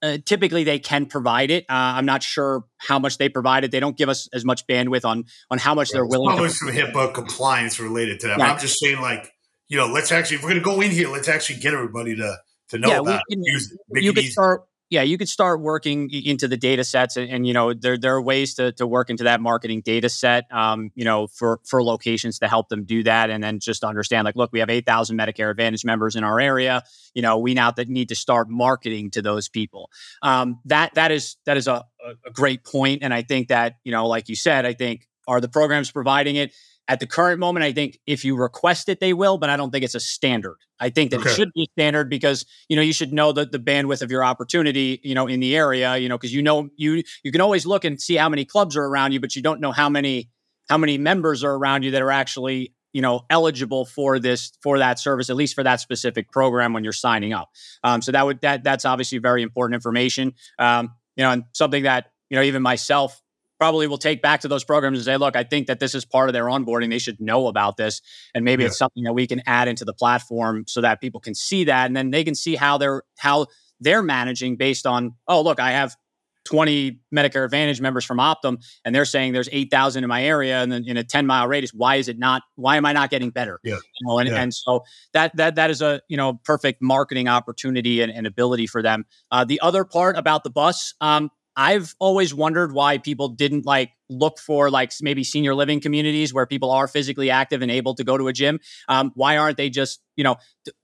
uh, 0.00 0.18
typically 0.24 0.62
they 0.62 0.78
can 0.78 1.06
provide 1.06 1.50
it. 1.50 1.64
Uh, 1.64 1.96
I'm 1.96 2.04
not 2.04 2.22
sure 2.22 2.64
how 2.76 2.98
much 2.98 3.18
they 3.18 3.28
provide 3.28 3.64
it. 3.64 3.72
They 3.72 3.80
don't 3.80 3.96
give 3.96 4.08
us 4.08 4.28
as 4.32 4.44
much 4.44 4.66
bandwidth 4.66 5.04
on 5.04 5.24
on 5.50 5.58
how 5.58 5.74
much 5.74 5.90
they're 5.90 6.06
willing. 6.06 6.28
Probably 6.28 6.48
to 6.48 6.54
some 6.54 6.68
HIPAA 6.68 7.12
compliance 7.12 7.80
related 7.80 8.20
to 8.20 8.28
that. 8.28 8.38
Right. 8.38 8.52
I'm 8.52 8.60
just 8.60 8.78
saying, 8.78 9.00
like, 9.00 9.32
you 9.68 9.76
know, 9.76 9.86
let's 9.86 10.12
actually, 10.12 10.36
if 10.36 10.42
we're 10.42 10.50
going 10.50 10.60
to 10.60 10.64
go 10.64 10.80
in 10.80 10.90
here, 10.90 11.08
let's 11.08 11.28
actually 11.28 11.58
get 11.60 11.74
everybody 11.74 12.14
to 12.16 12.36
to 12.68 12.78
know 12.78 12.88
yeah, 12.88 12.98
about 13.00 13.22
can, 13.30 13.40
it. 13.40 13.52
Use 13.52 13.76
it. 13.90 14.02
you 14.02 14.12
could 14.12 14.26
start 14.26 14.62
yeah, 14.90 15.02
you 15.02 15.16
could 15.16 15.28
start 15.28 15.60
working 15.60 16.10
into 16.10 16.46
the 16.46 16.56
data 16.56 16.84
sets, 16.84 17.16
and, 17.16 17.30
and, 17.30 17.46
you 17.46 17.54
know 17.54 17.72
there 17.72 17.96
there 17.96 18.14
are 18.14 18.22
ways 18.22 18.54
to 18.54 18.72
to 18.72 18.86
work 18.86 19.10
into 19.10 19.24
that 19.24 19.40
marketing 19.40 19.80
data 19.80 20.08
set, 20.08 20.44
um, 20.52 20.90
you 20.94 21.04
know, 21.04 21.26
for 21.26 21.60
for 21.64 21.82
locations 21.82 22.38
to 22.40 22.48
help 22.48 22.68
them 22.68 22.84
do 22.84 23.02
that, 23.02 23.30
and 23.30 23.42
then 23.42 23.60
just 23.60 23.82
understand 23.82 24.24
like, 24.24 24.36
look, 24.36 24.52
we 24.52 24.60
have 24.60 24.70
eight 24.70 24.86
thousand 24.86 25.18
Medicare 25.18 25.50
Advantage 25.50 25.84
members 25.84 26.16
in 26.16 26.24
our 26.24 26.38
area. 26.38 26.82
You 27.14 27.22
know, 27.22 27.38
we 27.38 27.54
now 27.54 27.70
that 27.72 27.88
need 27.88 28.08
to 28.10 28.14
start 28.14 28.48
marketing 28.50 29.10
to 29.12 29.22
those 29.22 29.48
people. 29.48 29.90
Um, 30.22 30.60
that 30.66 30.94
that 30.94 31.10
is 31.10 31.36
that 31.46 31.56
is 31.56 31.66
a, 31.66 31.84
a 32.26 32.30
great 32.30 32.64
point, 32.64 33.02
and 33.02 33.14
I 33.14 33.22
think 33.22 33.48
that 33.48 33.76
you 33.84 33.92
know, 33.92 34.06
like 34.06 34.28
you 34.28 34.36
said, 34.36 34.66
I 34.66 34.74
think 34.74 35.08
are 35.26 35.40
the 35.40 35.48
programs 35.48 35.90
providing 35.90 36.36
it 36.36 36.52
at 36.86 37.00
the 37.00 37.06
current 37.06 37.40
moment, 37.40 37.64
I 37.64 37.72
think 37.72 37.98
if 38.06 38.24
you 38.24 38.36
request 38.36 38.88
it, 38.88 39.00
they 39.00 39.14
will, 39.14 39.38
but 39.38 39.48
I 39.48 39.56
don't 39.56 39.70
think 39.70 39.84
it's 39.84 39.94
a 39.94 40.00
standard. 40.00 40.56
I 40.78 40.90
think 40.90 41.12
that 41.12 41.20
okay. 41.20 41.30
it 41.30 41.34
should 41.34 41.50
be 41.54 41.68
standard 41.72 42.10
because 42.10 42.44
you 42.68 42.76
know 42.76 42.82
you 42.82 42.92
should 42.92 43.12
know 43.12 43.32
the, 43.32 43.46
the 43.46 43.58
bandwidth 43.58 44.02
of 44.02 44.10
your 44.10 44.24
opportunity, 44.24 45.00
you 45.02 45.14
know, 45.14 45.26
in 45.26 45.40
the 45.40 45.56
area, 45.56 45.96
you 45.96 46.08
know, 46.08 46.18
because 46.18 46.34
you 46.34 46.42
know 46.42 46.68
you 46.76 47.02
you 47.22 47.32
can 47.32 47.40
always 47.40 47.64
look 47.64 47.84
and 47.84 48.00
see 48.00 48.16
how 48.16 48.28
many 48.28 48.44
clubs 48.44 48.76
are 48.76 48.84
around 48.84 49.12
you, 49.12 49.20
but 49.20 49.34
you 49.34 49.42
don't 49.42 49.60
know 49.60 49.72
how 49.72 49.88
many 49.88 50.30
how 50.68 50.78
many 50.78 50.98
members 50.98 51.42
are 51.42 51.54
around 51.54 51.84
you 51.84 51.92
that 51.92 52.02
are 52.02 52.10
actually 52.10 52.74
you 52.92 53.02
know 53.02 53.22
eligible 53.30 53.84
for 53.84 54.18
this 54.18 54.52
for 54.62 54.78
that 54.78 54.98
service 54.98 55.28
at 55.28 55.36
least 55.36 55.54
for 55.54 55.62
that 55.62 55.80
specific 55.80 56.30
program 56.30 56.72
when 56.72 56.84
you're 56.84 56.92
signing 56.92 57.32
up 57.32 57.50
um, 57.82 58.00
so 58.00 58.12
that 58.12 58.24
would 58.24 58.40
that 58.40 58.62
that's 58.62 58.84
obviously 58.84 59.18
very 59.18 59.42
important 59.42 59.74
information 59.74 60.32
um, 60.58 60.94
you 61.16 61.24
know 61.24 61.30
and 61.30 61.44
something 61.52 61.82
that 61.82 62.06
you 62.30 62.36
know 62.36 62.42
even 62.42 62.62
myself 62.62 63.20
probably 63.58 63.86
will 63.86 63.98
take 63.98 64.22
back 64.22 64.40
to 64.40 64.48
those 64.48 64.64
programs 64.64 64.98
and 64.98 65.04
say, 65.04 65.16
look, 65.16 65.36
I 65.36 65.44
think 65.44 65.66
that 65.68 65.80
this 65.80 65.94
is 65.94 66.04
part 66.04 66.28
of 66.28 66.32
their 66.32 66.44
onboarding. 66.44 66.90
They 66.90 66.98
should 66.98 67.20
know 67.20 67.46
about 67.46 67.76
this. 67.76 68.02
And 68.34 68.44
maybe 68.44 68.62
yeah. 68.62 68.68
it's 68.68 68.78
something 68.78 69.04
that 69.04 69.12
we 69.12 69.26
can 69.26 69.42
add 69.46 69.68
into 69.68 69.84
the 69.84 69.94
platform 69.94 70.64
so 70.66 70.80
that 70.80 71.00
people 71.00 71.20
can 71.20 71.34
see 71.34 71.64
that. 71.64 71.86
And 71.86 71.96
then 71.96 72.10
they 72.10 72.24
can 72.24 72.34
see 72.34 72.56
how 72.56 72.78
they're 72.78 73.02
how 73.18 73.46
they're 73.80 74.02
managing 74.02 74.56
based 74.56 74.86
on, 74.86 75.14
oh, 75.28 75.42
look, 75.42 75.60
I 75.60 75.72
have 75.72 75.96
20 76.44 77.00
Medicare 77.14 77.44
Advantage 77.44 77.80
members 77.80 78.04
from 78.04 78.18
Optum, 78.18 78.62
and 78.84 78.94
they're 78.94 79.04
saying 79.04 79.32
there's 79.32 79.48
8,000 79.50 80.04
in 80.04 80.08
my 80.08 80.22
area 80.24 80.62
and 80.62 80.70
then 80.70 80.84
in 80.86 80.96
a 80.96 81.04
10 81.04 81.26
mile 81.26 81.48
radius. 81.48 81.72
Why 81.72 81.96
is 81.96 82.08
it 82.08 82.18
not? 82.18 82.42
Why 82.56 82.76
am 82.76 82.84
I 82.86 82.92
not 82.92 83.10
getting 83.10 83.30
better? 83.30 83.60
Yeah. 83.64 83.74
You 83.74 84.06
know, 84.06 84.18
and, 84.18 84.28
yeah. 84.28 84.42
and 84.42 84.54
so 84.54 84.84
that 85.12 85.34
that 85.36 85.54
that 85.56 85.70
is 85.70 85.80
a 85.80 86.02
you 86.08 86.16
know 86.16 86.40
perfect 86.44 86.82
marketing 86.82 87.28
opportunity 87.28 88.00
and, 88.00 88.12
and 88.12 88.26
ability 88.26 88.66
for 88.66 88.82
them. 88.82 89.06
Uh, 89.30 89.44
the 89.44 89.60
other 89.60 89.84
part 89.84 90.16
about 90.16 90.44
the 90.44 90.50
bus, 90.50 90.94
um, 91.00 91.30
I've 91.56 91.94
always 91.98 92.34
wondered 92.34 92.72
why 92.72 92.98
people 92.98 93.28
didn't 93.28 93.64
like 93.64 93.92
look 94.10 94.38
for 94.38 94.70
like 94.70 94.92
maybe 95.00 95.24
senior 95.24 95.54
living 95.54 95.80
communities 95.80 96.34
where 96.34 96.46
people 96.46 96.70
are 96.70 96.88
physically 96.88 97.30
active 97.30 97.62
and 97.62 97.70
able 97.70 97.94
to 97.94 98.04
go 98.04 98.18
to 98.18 98.28
a 98.28 98.32
gym. 98.32 98.60
Um, 98.88 99.12
why 99.14 99.36
aren't 99.36 99.56
they 99.56 99.70
just, 99.70 100.00
you 100.16 100.24
know, 100.24 100.36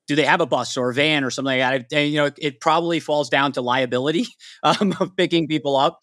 do 0.07 0.17
they 0.17 0.25
have 0.25 0.41
a 0.41 0.47
bus 0.47 0.77
or 0.77 0.91
a 0.91 0.95
van 0.95 1.25
or 1.25 1.31
something 1.31 1.59
like 1.59 1.89
that? 1.89 1.97
And, 1.97 2.12
you 2.12 2.19
know, 2.19 2.31
it 2.39 2.61
probably 2.61 3.00
falls 3.00 3.29
down 3.29 3.53
to 3.53 3.62
liability 3.62 4.27
um, 4.62 4.95
of 5.00 5.17
picking 5.17 5.49
people 5.49 5.77
up. 5.77 6.00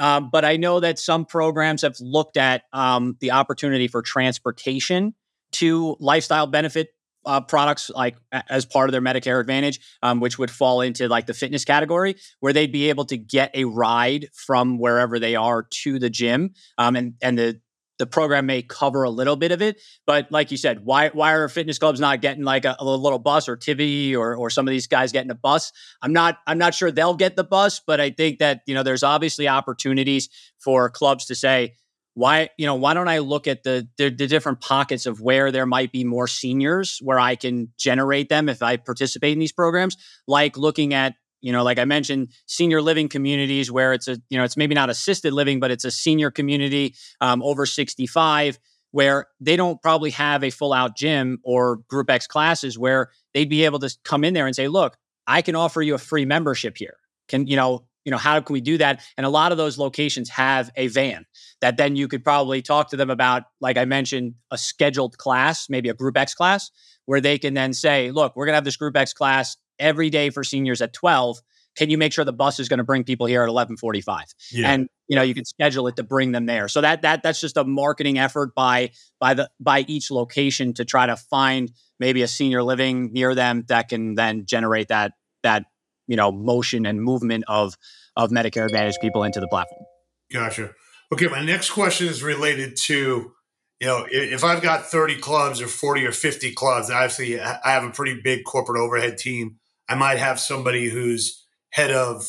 Um, 0.00 0.30
but 0.30 0.44
I 0.44 0.56
know 0.56 0.80
that 0.80 0.98
some 0.98 1.24
programs 1.24 1.82
have 1.82 1.96
looked 2.00 2.36
at 2.36 2.62
um, 2.72 3.16
the 3.20 3.30
opportunity 3.30 3.86
for 3.86 4.02
transportation 4.02 5.14
to 5.52 5.96
lifestyle 6.00 6.48
benefit 6.48 6.88
uh, 7.26 7.40
products 7.40 7.90
like 7.90 8.16
as 8.32 8.64
part 8.64 8.88
of 8.88 8.92
their 8.92 9.00
Medicare 9.00 9.40
Advantage, 9.40 9.80
um, 10.02 10.20
which 10.20 10.38
would 10.38 10.50
fall 10.50 10.80
into 10.80 11.08
like 11.08 11.26
the 11.26 11.34
fitness 11.34 11.64
category, 11.64 12.16
where 12.40 12.52
they'd 12.52 12.72
be 12.72 12.88
able 12.88 13.04
to 13.06 13.16
get 13.16 13.50
a 13.54 13.64
ride 13.64 14.28
from 14.34 14.78
wherever 14.78 15.18
they 15.18 15.36
are 15.36 15.66
to 15.82 15.98
the 15.98 16.10
gym, 16.10 16.54
um, 16.78 16.96
and 16.96 17.14
and 17.22 17.38
the 17.38 17.60
the 17.98 18.06
program 18.06 18.46
may 18.46 18.62
cover 18.62 19.04
a 19.04 19.10
little 19.10 19.36
bit 19.36 19.52
of 19.52 19.62
it, 19.62 19.80
but 20.06 20.30
like 20.32 20.50
you 20.50 20.56
said, 20.56 20.84
why 20.84 21.10
why 21.10 21.32
are 21.32 21.48
fitness 21.48 21.78
clubs 21.78 22.00
not 22.00 22.20
getting 22.20 22.42
like 22.42 22.64
a, 22.64 22.76
a 22.78 22.84
little 22.84 23.18
bus 23.18 23.48
or 23.48 23.56
Tivy 23.56 24.16
or 24.16 24.34
or 24.34 24.50
some 24.50 24.66
of 24.66 24.72
these 24.72 24.86
guys 24.86 25.12
getting 25.12 25.30
a 25.30 25.36
bus? 25.36 25.72
I'm 26.02 26.12
not 26.12 26.38
I'm 26.46 26.58
not 26.58 26.74
sure 26.74 26.90
they'll 26.90 27.14
get 27.14 27.36
the 27.36 27.44
bus, 27.44 27.80
but 27.86 28.00
I 28.00 28.10
think 28.10 28.40
that 28.40 28.62
you 28.66 28.74
know 28.74 28.82
there's 28.82 29.02
obviously 29.02 29.46
opportunities 29.48 30.28
for 30.58 30.90
clubs 30.90 31.26
to 31.26 31.34
say, 31.34 31.74
why 32.14 32.48
you 32.56 32.66
know 32.66 32.74
why 32.74 32.94
don't 32.94 33.08
i 33.08 33.18
look 33.18 33.46
at 33.46 33.62
the, 33.62 33.86
the, 33.98 34.08
the 34.08 34.26
different 34.26 34.60
pockets 34.60 35.06
of 35.06 35.20
where 35.20 35.52
there 35.52 35.66
might 35.66 35.92
be 35.92 36.04
more 36.04 36.26
seniors 36.26 36.98
where 37.02 37.18
i 37.18 37.34
can 37.34 37.68
generate 37.78 38.28
them 38.28 38.48
if 38.48 38.62
i 38.62 38.76
participate 38.76 39.32
in 39.32 39.38
these 39.38 39.52
programs? 39.52 39.96
Like 40.26 40.56
looking 40.56 40.94
at 40.94 41.14
you 41.40 41.52
know 41.52 41.62
like 41.62 41.78
i 41.78 41.84
mentioned 41.84 42.28
senior 42.46 42.80
living 42.80 43.08
communities 43.08 43.70
where 43.70 43.92
it's 43.92 44.08
a 44.08 44.18
you 44.30 44.38
know 44.38 44.44
it's 44.44 44.56
maybe 44.56 44.74
not 44.74 44.90
assisted 44.90 45.32
living 45.32 45.60
but 45.60 45.70
it's 45.70 45.84
a 45.84 45.90
senior 45.90 46.30
community 46.30 46.94
um, 47.20 47.42
over 47.42 47.66
65 47.66 48.58
where 48.92 49.26
they 49.40 49.56
don't 49.56 49.82
probably 49.82 50.10
have 50.10 50.44
a 50.44 50.50
full 50.50 50.72
out 50.72 50.96
gym 50.96 51.38
or 51.44 51.76
group 51.88 52.08
x 52.10 52.26
classes 52.26 52.78
where 52.78 53.10
they'd 53.34 53.50
be 53.50 53.64
able 53.64 53.78
to 53.78 53.94
come 54.04 54.24
in 54.24 54.34
there 54.34 54.46
and 54.46 54.56
say 54.56 54.68
look 54.68 54.96
i 55.26 55.42
can 55.42 55.54
offer 55.54 55.82
you 55.82 55.94
a 55.94 55.98
free 55.98 56.24
membership 56.24 56.76
here. 56.76 56.96
Can 57.28 57.46
you 57.46 57.56
know 57.56 57.84
you 58.04 58.10
know 58.10 58.18
how 58.18 58.40
can 58.40 58.52
we 58.52 58.60
do 58.60 58.78
that? 58.78 59.02
And 59.16 59.26
a 59.26 59.30
lot 59.30 59.52
of 59.52 59.58
those 59.58 59.78
locations 59.78 60.28
have 60.30 60.70
a 60.76 60.88
van 60.88 61.26
that 61.60 61.76
then 61.76 61.96
you 61.96 62.08
could 62.08 62.22
probably 62.22 62.62
talk 62.62 62.90
to 62.90 62.96
them 62.96 63.08
about 63.08 63.44
like 63.60 63.78
i 63.78 63.84
mentioned 63.84 64.34
a 64.50 64.58
scheduled 64.58 65.16
class 65.16 65.70
maybe 65.70 65.88
a 65.88 65.94
group 65.94 66.16
x 66.16 66.34
class 66.34 66.70
where 67.06 67.20
they 67.20 67.38
can 67.38 67.54
then 67.54 67.72
say 67.72 68.10
look 68.10 68.36
we're 68.36 68.44
going 68.44 68.52
to 68.52 68.56
have 68.56 68.64
this 68.64 68.76
group 68.76 68.96
x 68.96 69.14
class 69.14 69.56
every 69.78 70.10
day 70.10 70.28
for 70.28 70.44
seniors 70.44 70.82
at 70.82 70.92
12 70.92 71.40
can 71.76 71.90
you 71.90 71.98
make 71.98 72.12
sure 72.12 72.24
the 72.24 72.32
bus 72.32 72.60
is 72.60 72.68
going 72.68 72.78
to 72.78 72.84
bring 72.84 73.04
people 73.04 73.26
here 73.26 73.42
at 73.42 73.48
11:45 73.48 74.34
yeah. 74.52 74.70
and 74.70 74.88
you 75.08 75.16
know 75.16 75.22
you 75.22 75.34
can 75.34 75.44
schedule 75.44 75.86
it 75.88 75.96
to 75.96 76.02
bring 76.02 76.32
them 76.32 76.46
there. 76.46 76.68
So 76.68 76.80
that 76.80 77.02
that 77.02 77.22
that's 77.22 77.40
just 77.40 77.56
a 77.56 77.64
marketing 77.64 78.18
effort 78.18 78.54
by 78.54 78.90
by 79.18 79.34
the 79.34 79.50
by 79.60 79.84
each 79.88 80.10
location 80.10 80.72
to 80.74 80.84
try 80.84 81.06
to 81.06 81.16
find 81.16 81.72
maybe 81.98 82.22
a 82.22 82.28
senior 82.28 82.62
living 82.62 83.12
near 83.12 83.34
them 83.34 83.64
that 83.68 83.88
can 83.88 84.14
then 84.14 84.46
generate 84.46 84.88
that 84.88 85.12
that 85.42 85.64
you 86.06 86.16
know 86.16 86.32
motion 86.32 86.86
and 86.86 87.02
movement 87.02 87.44
of 87.48 87.74
of 88.16 88.30
Medicare 88.30 88.66
Advantage 88.66 88.96
people 89.00 89.24
into 89.24 89.40
the 89.40 89.48
platform. 89.48 89.84
Gotcha. 90.32 90.70
Okay, 91.12 91.28
my 91.28 91.44
next 91.44 91.70
question 91.70 92.06
is 92.06 92.22
related 92.22 92.76
to 92.86 93.32
you 93.80 93.86
know 93.86 94.06
if 94.10 94.44
I've 94.44 94.62
got 94.62 94.86
30 94.86 95.16
clubs 95.16 95.60
or 95.60 95.68
40 95.68 96.06
or 96.06 96.12
50 96.12 96.52
clubs, 96.52 96.90
obviously 96.90 97.40
I 97.40 97.58
have 97.64 97.84
a 97.84 97.90
pretty 97.90 98.20
big 98.22 98.44
corporate 98.44 98.80
overhead 98.80 99.18
team. 99.18 99.56
I 99.88 99.94
might 99.94 100.18
have 100.18 100.40
somebody 100.40 100.88
who's 100.88 101.44
head 101.70 101.90
of 101.90 102.26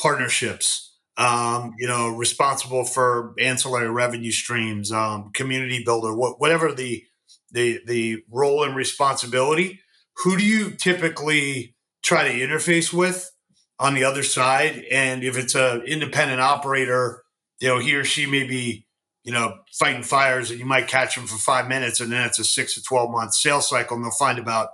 partnerships, 0.00 0.96
um, 1.16 1.72
you 1.78 1.88
know, 1.88 2.08
responsible 2.08 2.84
for 2.84 3.34
ancillary 3.40 3.90
revenue 3.90 4.30
streams, 4.30 4.92
um, 4.92 5.30
community 5.34 5.82
builder, 5.84 6.12
wh- 6.12 6.40
whatever 6.40 6.72
the 6.72 7.04
the 7.50 7.80
the 7.86 8.22
role 8.30 8.64
and 8.64 8.76
responsibility. 8.76 9.80
Who 10.24 10.36
do 10.36 10.44
you 10.44 10.70
typically 10.70 11.74
try 12.02 12.28
to 12.28 12.34
interface 12.38 12.92
with 12.92 13.30
on 13.78 13.94
the 13.94 14.04
other 14.04 14.22
side. 14.22 14.84
And 14.90 15.24
if 15.24 15.36
it's 15.36 15.54
an 15.54 15.82
independent 15.82 16.40
operator, 16.40 17.22
you 17.60 17.68
know, 17.68 17.78
he 17.78 17.94
or 17.94 18.04
she 18.04 18.26
may 18.26 18.44
be, 18.44 18.86
you 19.24 19.32
know, 19.32 19.58
fighting 19.72 20.02
fires 20.02 20.50
and 20.50 20.58
you 20.58 20.66
might 20.66 20.88
catch 20.88 21.14
them 21.14 21.26
for 21.26 21.36
five 21.36 21.68
minutes 21.68 22.00
and 22.00 22.10
then 22.10 22.26
it's 22.26 22.38
a 22.38 22.44
six 22.44 22.74
to 22.74 22.82
12 22.82 23.10
month 23.10 23.34
sales 23.34 23.68
cycle 23.68 23.96
and 23.96 24.04
they'll 24.04 24.12
find 24.12 24.38
about 24.38 24.70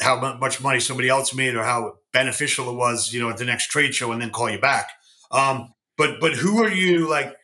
how 0.00 0.36
much 0.36 0.60
money 0.60 0.80
somebody 0.80 1.08
else 1.08 1.34
made 1.34 1.54
or 1.54 1.64
how 1.64 1.94
beneficial 2.12 2.70
it 2.70 2.76
was, 2.76 3.12
you 3.12 3.20
know, 3.20 3.30
at 3.30 3.38
the 3.38 3.44
next 3.44 3.68
trade 3.68 3.94
show 3.94 4.12
and 4.12 4.22
then 4.22 4.30
call 4.30 4.50
you 4.50 4.60
back. 4.60 4.90
Um, 5.30 5.72
but, 5.96 6.20
but 6.20 6.34
who 6.34 6.62
are 6.62 6.70
you 6.70 7.08
like, 7.08 7.34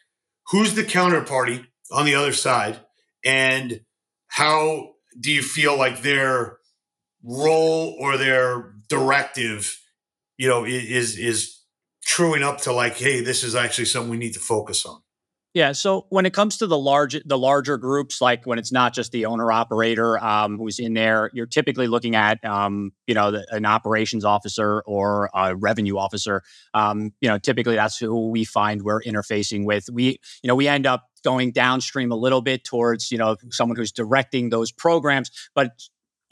who's 0.48 0.74
the 0.74 0.84
counterparty 0.84 1.66
on 1.90 2.06
the 2.06 2.14
other 2.14 2.32
side? 2.32 2.80
And 3.24 3.80
how 4.28 4.94
do 5.18 5.32
you 5.32 5.42
feel 5.42 5.76
like 5.76 6.02
their 6.02 6.58
role 7.22 7.96
or 7.98 8.16
their 8.16 8.73
directive, 8.88 9.78
you 10.36 10.48
know, 10.48 10.64
is 10.64 11.18
is 11.18 11.60
truing 12.04 12.42
up 12.42 12.60
to 12.62 12.72
like, 12.72 12.96
hey, 12.96 13.20
this 13.20 13.42
is 13.42 13.54
actually 13.54 13.86
something 13.86 14.10
we 14.10 14.16
need 14.16 14.34
to 14.34 14.40
focus 14.40 14.84
on. 14.84 15.00
Yeah. 15.54 15.70
So 15.70 16.06
when 16.08 16.26
it 16.26 16.34
comes 16.34 16.56
to 16.58 16.66
the 16.66 16.76
large, 16.76 17.16
the 17.24 17.38
larger 17.38 17.78
groups, 17.78 18.20
like 18.20 18.44
when 18.44 18.58
it's 18.58 18.72
not 18.72 18.92
just 18.92 19.12
the 19.12 19.26
owner 19.26 19.52
operator 19.52 20.18
um, 20.18 20.58
who's 20.58 20.80
in 20.80 20.94
there, 20.94 21.30
you're 21.32 21.46
typically 21.46 21.86
looking 21.86 22.16
at, 22.16 22.44
um, 22.44 22.90
you 23.06 23.14
know, 23.14 23.30
the, 23.30 23.46
an 23.52 23.64
operations 23.64 24.24
officer 24.24 24.82
or 24.84 25.30
a 25.32 25.54
revenue 25.54 25.96
officer. 25.96 26.42
Um, 26.74 27.12
you 27.20 27.28
know, 27.28 27.38
typically 27.38 27.76
that's 27.76 27.96
who 27.96 28.30
we 28.30 28.44
find 28.44 28.82
we're 28.82 29.00
interfacing 29.02 29.64
with. 29.64 29.88
We, 29.92 30.18
you 30.42 30.48
know, 30.48 30.56
we 30.56 30.66
end 30.66 30.86
up 30.86 31.04
going 31.22 31.52
downstream 31.52 32.10
a 32.10 32.16
little 32.16 32.42
bit 32.42 32.64
towards, 32.64 33.12
you 33.12 33.18
know, 33.18 33.36
someone 33.50 33.76
who's 33.76 33.92
directing 33.92 34.50
those 34.50 34.72
programs, 34.72 35.30
but 35.54 35.70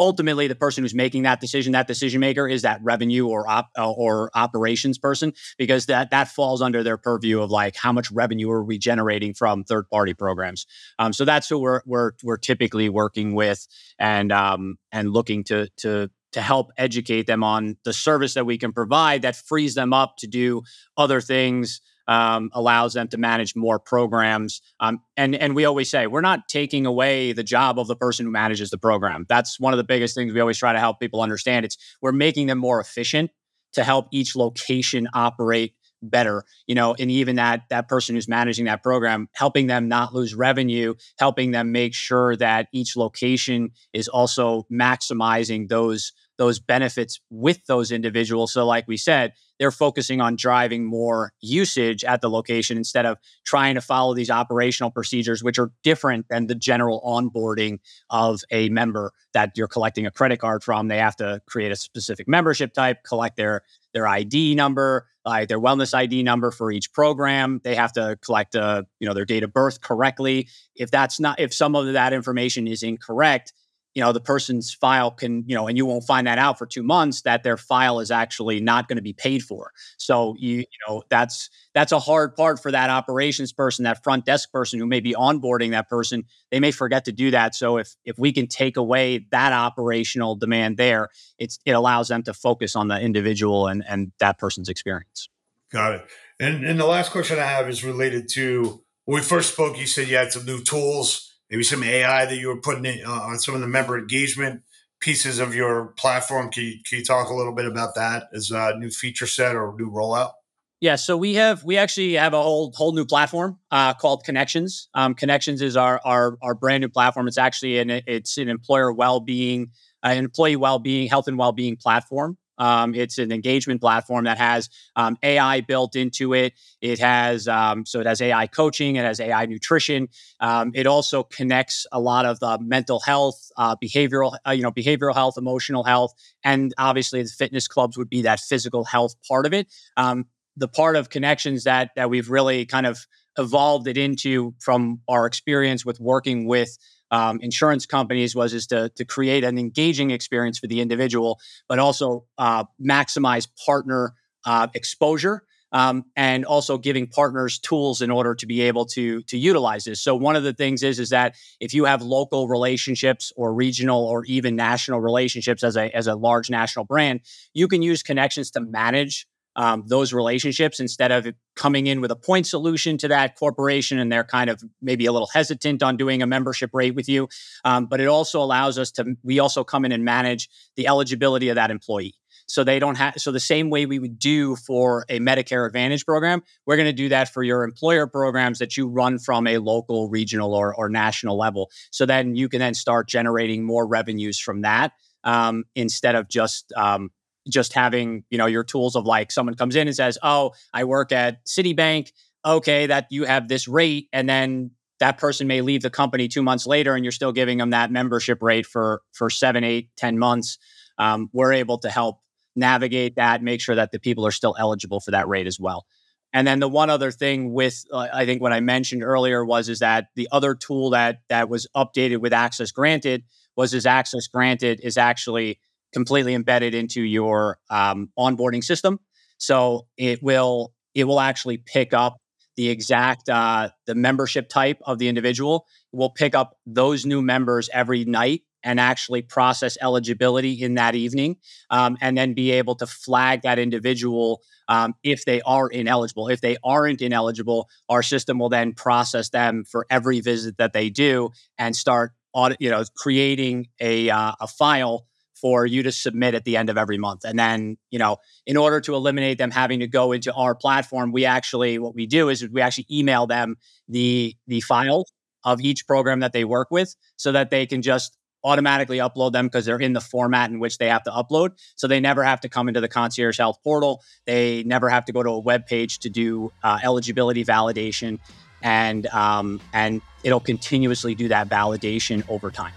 ultimately 0.03 0.49
the 0.49 0.57
person 0.57 0.83
who's 0.83 0.95
making 0.95 1.23
that 1.23 1.41
decision 1.41 1.73
that 1.73 1.87
decision 1.87 2.19
maker 2.19 2.49
is 2.49 2.63
that 2.63 2.81
revenue 2.83 3.29
or 3.29 3.49
op, 3.49 3.69
or 3.79 4.33
operations 4.35 4.99
person 4.99 5.33
because 5.57 5.87
that 5.87 6.11
that 6.11 6.27
falls 6.27 6.61
under 6.61 6.83
their 6.83 6.97
purview 6.97 7.41
of 7.41 7.53
like 7.53 7.77
how 7.77 7.93
much 7.93 8.11
revenue 8.11 8.51
are 8.51 8.65
we 8.65 8.79
generating 8.79 9.33
from 9.33 9.63
third 9.63 9.89
party 9.91 10.13
programs. 10.13 10.67
Um, 10.99 11.13
so 11.13 11.25
that's 11.25 11.49
who 11.49 11.61
we're 11.61 11.83
we're 11.87 12.13
we're 12.25 12.37
typically 12.37 12.89
working 12.89 13.37
with 13.37 13.69
and 13.97 14.33
um, 14.33 14.77
and 14.91 15.13
looking 15.13 15.45
to 15.45 15.69
to 15.79 16.11
to 16.33 16.41
help 16.41 16.73
educate 16.77 17.29
them 17.29 17.45
on 17.45 17.77
the 17.85 17.93
service 17.93 18.35
that 18.35 18.45
we 18.45 18.59
can 18.59 18.73
provide 18.73 19.23
that 19.23 19.37
frees 19.37 19.75
them 19.75 19.93
up 19.93 20.17
to 20.17 20.27
do 20.27 20.63
other 20.97 21.21
things 21.21 21.81
um, 22.09 22.51
allows 22.53 22.95
them 22.95 23.09
to 23.09 23.19
manage 23.19 23.55
more 23.57 23.79
programs. 23.79 24.61
Um, 24.81 25.03
and 25.17 25.35
and 25.35 25.55
we 25.55 25.65
always 25.65 25.91
say 25.91 26.07
we're 26.07 26.21
not 26.21 26.49
taking 26.49 26.87
away 26.87 27.33
the 27.33 27.45
job 27.45 27.79
of 27.79 27.87
the 27.87 27.97
person 27.97 28.27
who 28.27 28.33
manages 28.33 28.71
the 28.71 28.79
program. 28.79 29.27
That's 29.29 29.59
one 29.61 29.73
of 29.73 29.79
the 29.79 29.85
biggest 29.85 30.15
things 30.15 30.33
we 30.33 30.41
always 30.41 30.59
try 30.59 30.73
to 30.73 30.79
help 30.79 31.01
people 31.01 31.23
understand. 31.23 31.65
It's 31.65 31.77
we're 32.01 32.13
making 32.13 32.47
them 32.47 32.59
more 32.59 32.81
efficient 32.81 33.31
to 33.75 33.85
help 33.85 34.09
each 34.13 34.37
location 34.37 35.09
operate 35.15 35.75
better 36.03 36.45
you 36.67 36.75
know 36.75 36.95
and 36.99 37.11
even 37.11 37.37
that 37.37 37.63
that 37.71 37.89
person 37.89 38.15
who's 38.15 38.29
managing 38.29 38.65
that 38.65 38.83
program 38.83 39.29
helping 39.35 39.69
them 39.69 39.89
not 39.89 40.13
lose 40.13 40.35
revenue 40.35 40.95
helping 41.19 41.53
them 41.53 41.71
make 41.71 41.95
sure 41.95 42.35
that 42.37 42.67
each 42.73 42.97
location 42.97 43.71
is 43.93 44.09
also 44.09 44.67
maximizing 44.71 45.69
those 45.69 46.13
those 46.39 46.59
benefits 46.59 47.21
with 47.31 47.65
those 47.67 47.93
individuals 47.93 48.53
so 48.53 48.67
like 48.67 48.89
we 48.89 48.97
said 48.97 49.33
they're 49.63 49.71
focusing 49.71 50.21
on 50.21 50.35
driving 50.35 50.85
more 50.85 51.33
usage 51.41 52.03
at 52.03 52.21
the 52.21 52.29
location 52.29 52.77
instead 52.77 53.07
of 53.07 53.17
trying 53.45 53.77
to 53.77 53.81
follow 53.81 54.13
these 54.13 54.29
operational 54.29 54.91
procedures, 54.91 55.45
which 55.45 55.57
are 55.57 55.71
different 55.85 56.27
than 56.29 56.49
the 56.49 56.57
general 56.57 57.01
onboarding 57.07 57.79
of 58.11 58.41
a 58.51 58.69
member 58.71 59.13
that 59.35 59.53
you're 59.55 59.69
collecting 59.69 60.05
a 60.05 60.11
credit 60.11 60.41
card 60.41 60.65
from. 60.65 60.89
They 60.89 60.99
have 60.99 61.15
to 61.19 61.41
create 61.47 61.71
a 61.71 61.77
specific 61.77 62.27
membership 62.27 62.73
type, 62.73 63.05
collect 63.05 63.37
their 63.37 63.63
their 63.95 64.09
ID 64.09 64.57
number, 64.57 65.07
like 65.25 65.47
their 65.47 65.61
wellness 65.61 65.95
ID 65.95 66.25
number 66.25 66.51
for 66.51 66.73
each 66.73 66.93
program. 66.93 67.61
They 67.63 67.77
have 67.77 67.93
to 67.93 68.19
collect, 68.21 68.57
uh, 68.57 68.83
you 68.99 69.07
know, 69.07 69.15
their 69.15 69.25
date 69.25 69.45
of 69.45 69.53
birth 69.53 69.81
correctly. 69.81 70.49
If 70.75 70.91
that's 70.91 71.21
not, 71.21 71.39
if 71.39 71.55
some 71.55 71.77
of 71.77 71.93
that 71.93 72.13
information 72.13 72.67
is 72.67 72.83
incorrect, 72.83 73.53
you 73.95 74.03
know 74.03 74.13
the 74.13 74.21
person's 74.21 74.73
file 74.73 75.11
can 75.11 75.45
you 75.47 75.55
know 75.55 75.67
and 75.67 75.77
you 75.77 75.85
won't 75.85 76.05
find 76.05 76.27
that 76.27 76.39
out 76.39 76.59
for 76.59 76.67
two 76.67 76.83
months 76.83 77.23
that 77.23 77.43
their 77.43 77.57
file 77.57 78.01
is 78.01 78.11
actually 78.11 78.61
not 78.61 78.89
going 78.89 78.97
to 78.97 79.03
be 79.03 79.13
paid 79.13 79.43
for. 79.43 79.73
So 79.99 80.35
you 80.39 80.59
you 80.59 80.79
know 80.89 81.03
that's 81.11 81.51
that's 81.75 81.93
a 81.93 81.99
hard 81.99 82.35
part 82.35 82.61
for 82.61 82.71
that 82.71 82.91
operations 82.91 83.53
person 83.53 83.85
that 83.85 84.03
front 84.03 84.25
desk 84.25 84.51
person 84.53 84.79
who 84.79 84.87
may 84.87 85.01
be 85.01 85.15
onboarding 85.15 85.71
that 85.71 85.89
person. 85.89 86.25
They 86.51 86.61
may 86.61 86.71
forget 86.71 87.05
to 87.07 87.13
do 87.13 87.31
that. 87.33 87.55
So 87.55 87.79
if 87.79 87.95
if 88.05 88.19
we 88.19 88.33
can 88.33 88.47
take 88.47 88.77
away 88.77 89.27
that 89.31 89.53
operational 89.53 90.37
demand 90.37 90.77
there 90.77 91.09
it's 91.39 91.59
it 91.65 91.73
allows 91.73 92.09
them 92.09 92.23
to 92.23 92.35
focus 92.35 92.77
on 92.77 92.89
the 92.89 93.01
individual 93.01 93.67
and 93.67 93.85
and 93.87 94.13
that 94.19 94.39
person's 94.39 94.69
experience. 94.69 95.29
Got 95.71 95.95
it. 95.95 96.07
And 96.41 96.65
and 96.65 96.79
the 96.79 96.87
last 96.87 97.13
question 97.13 97.39
i 97.39 97.45
have 97.45 97.69
is 97.69 97.85
related 97.85 98.29
to 98.31 98.83
when 99.05 99.17
we 99.17 99.23
first 99.23 99.53
spoke 99.53 99.79
you 99.79 99.87
said 99.87 100.09
you 100.09 100.17
had 100.17 100.33
some 100.33 100.45
new 100.45 100.63
tools 100.63 101.32
maybe 101.53 101.63
some 101.63 101.85
AI 101.85 102.25
that 102.25 102.37
you 102.37 102.49
were 102.49 102.57
putting 102.57 102.87
in, 102.87 103.05
uh, 103.05 103.11
on 103.11 103.39
some 103.39 103.55
of 103.55 103.61
the 103.61 103.69
member 103.69 103.99
engagement 103.99 104.63
pieces 105.01 105.39
of 105.39 105.55
your 105.55 105.89
platform. 105.99 106.51
Can 106.51 106.65
you, 106.65 106.75
can 106.89 107.01
you 107.01 107.05
talk 107.05 107.29
a 107.29 107.35
little 107.35 107.55
bit 107.55 107.67
about 107.67 107.95
that 107.95 108.29
as 108.33 108.51
a 108.51 108.75
new 108.79 108.89
feature 108.89 109.27
set 109.27 109.55
or 109.55 109.75
new 109.79 109.91
rollout? 109.91 110.33
Yeah, 110.81 110.97
so 110.97 111.17
we 111.17 111.35
have 111.35 111.63
we 111.63 111.77
actually 111.77 112.15
have 112.15 112.33
a 112.33 112.43
whole 112.43 112.73
whole 112.75 112.93
new 112.93 113.05
platform 113.05 113.59
uh, 113.71 113.95
called 113.95 114.25
Connections. 114.25 114.89
Um, 114.95 115.15
Connections 115.15 115.63
is 115.63 115.77
our, 115.77 116.01
our 116.05 116.39
our 116.43 116.55
brand 116.55 116.81
new 116.81 116.89
platform. 116.89 117.29
It's 117.29 117.39
actually 117.39 117.79
an 117.79 117.91
it's 117.91 118.37
an 118.37 118.49
employer 118.49 118.93
well 118.93 119.21
being, 119.21 119.71
uh, 120.05 120.09
employee 120.09 120.57
well 120.57 120.81
being, 120.81 121.09
health 121.09 121.29
and 121.29 121.39
well 121.39 121.53
being 121.53 121.77
platform. 121.77 122.37
Um, 122.63 122.95
it's 122.95 123.19
an 123.19 123.33
engagement 123.33 123.81
platform 123.81 124.25
that 124.27 124.39
has 124.39 124.71
um, 124.95 125.19
AI 125.25 125.63
built 125.63 125.97
into 125.97 126.33
it. 126.33 126.53
It 126.81 127.01
has 127.01 127.49
um, 127.49 127.85
so 127.85 127.99
it 127.99 128.07
has 128.07 128.21
AI 128.21 128.47
coaching. 128.47 128.95
It 128.95 129.05
has 129.05 129.19
AI 129.19 129.47
nutrition. 129.47 130.09
Um, 130.39 130.71
it 130.73 130.87
also 130.87 131.25
connects 131.25 131.87
a 131.91 131.99
lot 131.99 132.25
of 132.25 132.39
the 132.39 132.59
mental 132.61 133.01
health, 133.01 133.51
uh, 133.57 133.75
behavioral, 133.83 134.37
uh, 134.47 134.53
you 134.53 134.63
know, 134.63 134.71
behavioral 134.71 135.13
health, 135.13 135.35
emotional 135.37 135.83
health, 135.83 136.15
and 136.45 136.73
obviously 136.79 137.21
the 137.21 137.29
fitness 137.29 137.67
clubs 137.67 137.99
would 137.99 138.09
be 138.09 138.23
that 138.23 138.39
physical 138.39 138.85
health 138.85 139.17
part 139.29 139.45
of 139.45 139.53
it. 139.53 139.67
Um, 139.97 140.27
the 140.57 140.69
part 140.69 140.95
of 140.95 141.11
connections 141.11 141.65
that 141.65 141.91
that 141.97 142.11
we've 142.11 142.31
really 142.31 142.65
kind 142.65 142.87
of 142.87 143.07
evolved 143.39 143.89
it 143.89 143.97
into 143.97 144.55
from 144.61 145.01
our 145.09 145.27
experience 145.27 145.85
with 145.85 145.99
working 145.99 146.47
with 146.47 146.79
um, 147.13 147.39
insurance 147.43 147.87
companies 147.87 148.35
was 148.35 148.55
is 148.55 148.67
to, 148.69 148.89
to 148.97 149.05
create 149.05 149.45
an 149.45 149.59
engaging 149.59 150.11
experience 150.11 150.59
for 150.59 150.67
the 150.67 150.81
individual, 150.81 151.39
but 151.69 151.79
also 151.79 152.25
uh, 152.39 152.65
maximize 152.81 153.47
partner 153.65 154.15
uh, 154.45 154.67
exposure. 154.75 155.45
Um, 155.75 156.05
and 156.17 156.45
also 156.45 156.77
giving 156.77 157.07
partners 157.07 157.59
tools 157.59 158.03
in 158.03 158.11
order 158.11 158.35
to 158.35 158.45
be 158.45 158.61
able 158.61 158.85
to 158.89 159.23
to 159.23 159.39
utilize 159.39 159.85
this. 159.85 160.03
So 160.03 160.15
one 160.15 160.37
of 160.37 160.43
the 160.43 160.53
things 160.53 160.83
is 160.83 160.99
is 160.99 161.09
that 161.09 161.35
if 161.61 161.73
you 161.73 161.87
have 161.87 162.03
local 162.03 162.47
relationships 162.47 163.33
or 163.37 163.55
regional 163.55 164.05
or 164.05 164.23
even 164.27 164.55
national 164.55 165.01
relationships 165.01 165.65
as 165.65 165.79
a 165.79 165.89
as 165.97 166.07
a 166.09 166.15
large 166.15 166.51
national 166.51 166.85
brand, 166.85 167.21
you 167.55 167.69
can 167.69 167.81
use 167.81 168.03
connections 168.03 168.51
to 168.51 168.61
manage 168.61 169.27
um, 169.57 169.85
those 169.87 170.13
relationships 170.13 170.81
instead 170.81 171.13
of 171.13 171.27
coming 171.55 171.87
in 171.87 172.01
with 172.01 172.11
a 172.11 172.17
point 172.17 172.47
solution 172.47 172.97
to 172.99 173.09
that 173.09 173.37
corporation 173.37 173.99
and 173.99 174.11
they're 174.11 174.25
kind 174.25 174.49
of 174.49 174.63
maybe 174.81 175.07
a 175.07 175.13
little 175.13 175.29
hesitant 175.33 175.83
on 175.83 175.97
doing 175.97 176.23
a 176.23 176.27
membership 176.27 176.71
rate 176.73 176.95
with 176.95 177.09
you. 177.09 177.29
Um, 177.65 177.87
but 177.87 178.01
it 178.01 178.07
also 178.07 178.43
allows 178.43 178.79
us 178.79 178.91
to, 178.93 179.17
we 179.23 179.39
also 179.39 179.65
come 179.65 179.85
in 179.85 179.93
and 179.93 180.05
manage 180.05 180.49
the 180.77 180.87
eligibility 180.87 181.49
of 181.49 181.57
that 181.57 181.71
employee. 181.71 182.15
So 182.47 182.65
they 182.65 182.79
don't 182.79 182.97
have, 182.97 183.15
so 183.17 183.31
the 183.31 183.41
same 183.41 183.71
way 183.71 183.87
we 183.87 183.99
would 183.99 184.19
do 184.19 184.57
for 184.57 185.07
a 185.09 185.21
Medicare 185.21 185.67
Advantage 185.67 186.05
program, 186.05 186.43
we're 186.67 186.77
going 186.77 186.87
to 186.89 186.93
do 186.93 187.09
that 187.09 187.33
for 187.33 187.43
your 187.43 187.65
employer 187.65 188.07
programs 188.07 188.59
that 188.59 188.77
you 188.77 188.89
run 188.89 189.19
from 189.19 189.47
a 189.47 189.59
local, 189.59 190.09
regional, 190.11 190.53
or, 190.55 190.75
or 190.75 190.89
national 190.89 191.39
level. 191.39 191.71
So 191.91 192.05
then 192.05 192.35
you 192.35 192.49
can 192.49 192.59
then 192.59 192.75
start 192.75 193.09
generating 193.09 193.65
more 193.65 193.87
revenues 193.87 194.39
from 194.39 194.63
that 194.63 194.93
um, 195.25 195.65
instead 195.75 196.15
of 196.15 196.29
just 196.29 196.73
um, 196.77 197.11
just 197.49 197.73
having 197.73 198.25
you 198.31 198.39
know 198.39 198.47
your 198.47 198.65
tools 198.65 198.97
of 198.97 199.05
like 199.07 199.33
someone 199.33 199.55
comes 199.55 199.77
in 199.77 199.89
and 199.89 199.97
says 199.97 200.19
oh 200.23 200.53
i 200.73 200.85
work 200.85 201.13
at 201.13 201.45
citibank. 201.47 202.13
Okay 202.45 202.87
that 202.87 203.07
you 203.11 203.25
have 203.25 203.47
this 203.47 203.69
rate 203.69 204.09
and 204.13 204.29
then 204.29 204.73
that 204.99 205.19
person 205.19 205.47
may 205.47 205.61
leave 205.61 205.83
the 205.83 205.91
company 205.91 206.29
two 206.29 206.43
months 206.43 206.67
later 206.67 206.95
and 206.95 207.05
you're 207.05 207.13
still 207.13 207.33
giving 207.33 207.59
them 207.59 207.71
that 207.71 207.91
membership 207.91 208.43
rate 208.43 208.67
for 208.67 209.03
for 209.13 209.31
seven 209.31 209.65
eight 209.65 209.91
ten 209.97 210.19
months. 210.19 210.59
Um, 210.99 211.31
we're 211.33 211.53
able 211.53 211.79
to 211.79 211.91
help 211.91 212.21
navigate 212.55 213.17
that 213.17 213.43
make 213.43 213.61
sure 213.61 213.75
that 213.75 213.93
the 213.93 213.99
people 213.99 214.27
are 214.27 214.33
still 214.33 214.55
eligible 214.59 215.01
for 215.01 215.13
that 215.13 215.29
rate 215.29 215.47
as 215.47 215.59
well. 215.59 215.87
And 216.33 216.47
then 216.47 216.61
the 216.61 216.69
one 216.69 216.91
other 216.91 217.11
thing 217.11 217.53
with 217.53 217.85
uh, 217.93 218.09
i 218.13 218.25
think 218.27 218.41
what 218.41 218.53
i 218.53 218.61
mentioned 218.61 219.03
earlier 219.03 219.45
was 219.45 219.69
is 219.69 219.81
that 219.81 220.07
the 220.17 220.29
other 220.33 220.55
tool 220.55 220.91
that 220.91 221.21
that 221.29 221.49
was 221.49 221.67
updated 221.77 222.19
with 222.19 222.33
access 222.33 222.71
granted 222.71 223.25
was 223.57 223.75
is 223.75 223.87
access 223.87 224.27
granted 224.27 224.81
is 224.83 224.97
actually 224.97 225.61
completely 225.93 226.35
embedded 226.35 226.75
into 226.75 227.03
your 227.03 227.59
um, 227.71 228.11
onboarding 228.19 228.65
system. 228.65 228.99
So 229.39 229.87
it 229.97 230.23
will 230.23 230.73
it 230.95 231.05
will 231.05 231.21
actually 231.21 231.59
pick 231.59 231.93
up 231.93 232.19
the 232.57 232.69
exact 232.69 233.29
uh, 233.29 233.71
the 233.87 233.95
membership 233.95 234.49
type 234.49 234.79
of 234.85 234.99
the 234.99 235.09
individual. 235.09 235.67
It 235.93 235.97
will 235.97 236.11
pick 236.11 236.35
up 236.35 236.57
those 236.67 237.07
new 237.07 237.23
members 237.23 237.69
every 237.73 238.05
night 238.05 238.43
and 238.65 238.79
actually 238.79 239.23
process 239.23 239.77
eligibility 239.83 240.53
in 240.53 240.75
that 240.75 240.95
evening, 240.95 241.37
um, 241.71 241.97
and 242.01 242.17
then 242.17 242.33
be 242.35 242.53
able 242.53 242.77
to 242.77 242.87
flag 242.87 243.43
that 243.43 243.59
individual 243.59 244.43
um, 244.69 244.95
if 245.03 245.25
they 245.25 245.41
are 245.43 245.69
ineligible. 245.69 246.29
If 246.29 246.41
they 246.41 246.57
aren't 246.63 247.03
ineligible, 247.03 247.69
our 247.89 248.03
system 248.03 248.39
will 248.39 248.49
then 248.49 248.73
process 248.73 249.31
them 249.31 249.65
for 249.65 249.87
every 249.91 250.21
visit 250.21 250.59
that 250.59 250.73
they 250.73 250.91
do 250.91 251.31
and 251.59 251.75
start 251.75 252.13
audit, 252.33 252.59
you 252.61 252.71
know, 252.71 252.85
creating 252.97 253.69
a 253.81 254.11
uh, 254.11 254.33
a 254.41 254.47
file 254.47 255.07
for 255.43 255.67
you 255.67 255.83
to 255.83 255.93
submit 255.93 256.35
at 256.35 256.45
the 256.45 256.57
end 256.57 256.71
of 256.71 256.79
every 256.79 256.97
month. 256.97 257.25
And 257.25 257.39
then, 257.39 257.77
you 257.91 257.99
know, 257.99 258.19
in 258.47 258.57
order 258.57 258.81
to 258.81 258.95
eliminate 258.95 259.37
them 259.37 259.51
having 259.51 259.81
to 259.81 259.89
go 259.89 260.13
into 260.13 260.33
our 260.33 260.55
platform, 260.55 261.13
we 261.13 261.27
actually 261.27 261.79
what 261.79 261.95
we 261.95 262.07
do 262.07 262.31
is 262.31 262.49
we 262.49 262.63
actually 262.63 262.87
email 262.91 263.27
them 263.27 263.57
the 263.89 264.35
the 264.47 264.61
files 264.61 265.13
of 265.45 265.61
each 265.61 265.87
program 265.87 266.21
that 266.21 266.33
they 266.33 266.45
work 266.45 266.69
with 266.71 266.95
so 267.17 267.33
that 267.33 267.51
they 267.51 267.67
can 267.67 267.83
just 267.83 268.17
automatically 268.45 268.99
upload 268.99 269.33
them 269.33 269.47
because 269.47 269.65
they're 269.65 269.79
in 269.79 269.93
the 269.93 270.01
format 270.01 270.51
in 270.51 270.59
which 270.59 270.79
they 270.79 270.89
have 270.89 271.03
to 271.05 271.11
upload. 271.11 271.51
So 271.77 271.87
they 271.87 272.01
never 272.01 272.23
have 272.23 272.41
to 272.41 272.49
come 272.49 272.69
into 272.69 272.81
the 272.81 272.89
concierge 272.89 273.39
health 273.39 273.59
portal. 273.63 274.01
They 274.27 274.63
never 274.65 274.89
have 274.89 275.05
to 275.07 275.13
go 275.13 275.23
to 275.23 275.31
a 275.31 275.39
web 275.39 275.67
page 275.67 276.01
to 276.01 276.11
do 276.11 276.53
uh, 276.63 276.79
eligibility 276.83 277.45
validation, 277.45 278.19
and 278.63 279.07
um, 279.09 279.61
and 279.73 280.03
it'll 280.23 280.41
continuously 280.41 281.15
do 281.15 281.29
that 281.29 281.49
validation 281.49 282.29
over 282.29 282.51
time. 282.51 282.73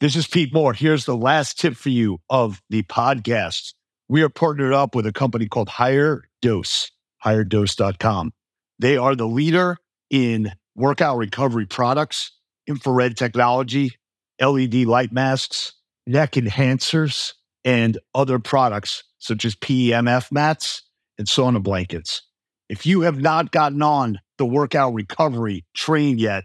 This 0.00 0.16
is 0.16 0.26
Pete 0.26 0.54
Moore. 0.54 0.72
Here's 0.72 1.04
the 1.04 1.14
last 1.14 1.60
tip 1.60 1.76
for 1.76 1.90
you 1.90 2.20
of 2.30 2.62
the 2.70 2.82
podcast. 2.84 3.74
We 4.08 4.22
are 4.22 4.30
partnered 4.30 4.72
up 4.72 4.94
with 4.94 5.04
a 5.06 5.12
company 5.12 5.46
called 5.46 5.68
Higher 5.68 6.22
Dose, 6.40 6.90
higherdose.com. 7.22 8.32
They 8.78 8.96
are 8.96 9.14
the 9.14 9.26
leader 9.26 9.76
in 10.08 10.52
workout 10.74 11.18
recovery 11.18 11.66
products, 11.66 12.32
infrared 12.66 13.18
technology, 13.18 13.92
LED 14.40 14.86
light 14.86 15.12
masks, 15.12 15.74
neck 16.06 16.32
enhancers, 16.32 17.34
and 17.62 17.98
other 18.14 18.38
products 18.38 19.04
such 19.18 19.44
as 19.44 19.54
PEMF 19.54 20.32
mats 20.32 20.80
and 21.18 21.28
sauna 21.28 21.62
blankets. 21.62 22.22
If 22.70 22.86
you 22.86 23.02
have 23.02 23.20
not 23.20 23.52
gotten 23.52 23.82
on 23.82 24.18
the 24.38 24.46
workout 24.46 24.94
recovery 24.94 25.66
train 25.74 26.18
yet, 26.18 26.44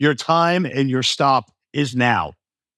your 0.00 0.16
time 0.16 0.66
and 0.66 0.90
your 0.90 1.04
stop 1.04 1.52
is 1.72 1.94
now. 1.94 2.32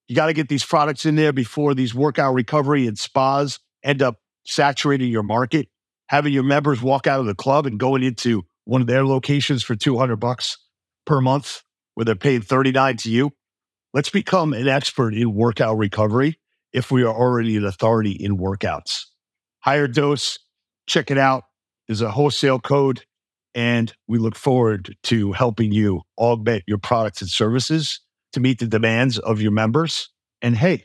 You 0.08 0.16
got 0.16 0.26
to 0.26 0.32
get 0.32 0.48
these 0.48 0.64
products 0.64 1.04
in 1.04 1.16
there 1.16 1.32
before 1.32 1.74
these 1.74 1.94
workout 1.94 2.34
recovery 2.34 2.86
and 2.86 2.98
spas 2.98 3.60
end 3.84 4.02
up 4.02 4.16
saturating 4.44 5.10
your 5.10 5.22
market. 5.22 5.68
Having 6.08 6.32
your 6.32 6.42
members 6.42 6.80
walk 6.80 7.06
out 7.06 7.20
of 7.20 7.26
the 7.26 7.34
club 7.34 7.66
and 7.66 7.78
going 7.78 8.02
into 8.02 8.44
one 8.64 8.80
of 8.80 8.86
their 8.86 9.04
locations 9.04 9.62
for 9.62 9.76
200 9.76 10.16
bucks 10.16 10.56
per 11.04 11.20
month 11.20 11.62
where 11.94 12.06
they're 12.06 12.14
paying 12.14 12.40
39 12.40 12.96
to 12.98 13.10
you. 13.10 13.32
Let's 13.92 14.08
become 14.08 14.54
an 14.54 14.66
expert 14.66 15.14
in 15.14 15.34
workout 15.34 15.76
recovery 15.76 16.38
if 16.72 16.90
we 16.90 17.02
are 17.02 17.14
already 17.14 17.56
an 17.56 17.64
authority 17.64 18.12
in 18.12 18.38
workouts. 18.38 19.04
Higher 19.60 19.88
dose, 19.88 20.38
check 20.86 21.10
it 21.10 21.18
out. 21.18 21.44
There's 21.86 22.02
a 22.02 22.10
wholesale 22.10 22.60
code, 22.60 23.04
and 23.54 23.92
we 24.06 24.18
look 24.18 24.36
forward 24.36 24.94
to 25.04 25.32
helping 25.32 25.72
you 25.72 26.02
augment 26.16 26.64
your 26.66 26.78
products 26.78 27.20
and 27.20 27.30
services 27.30 28.00
to 28.32 28.40
meet 28.40 28.58
the 28.58 28.66
demands 28.66 29.18
of 29.18 29.40
your 29.40 29.52
members. 29.52 30.10
And 30.42 30.56
hey, 30.56 30.84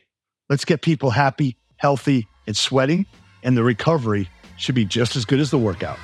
let's 0.50 0.66
get 0.66 0.82
people 0.82 1.12
happy, 1.12 1.58
healthy, 1.78 2.28
and 2.48 2.56
sweating, 2.56 3.06
and 3.44 3.58
the 3.58 3.64
recovery 3.64 4.30
should 4.58 4.76
be 4.76 4.86
just 4.86 5.16
as 5.16 5.26
good 5.26 5.40
as 5.40 5.52
the 5.52 5.58
workout. 5.58 6.00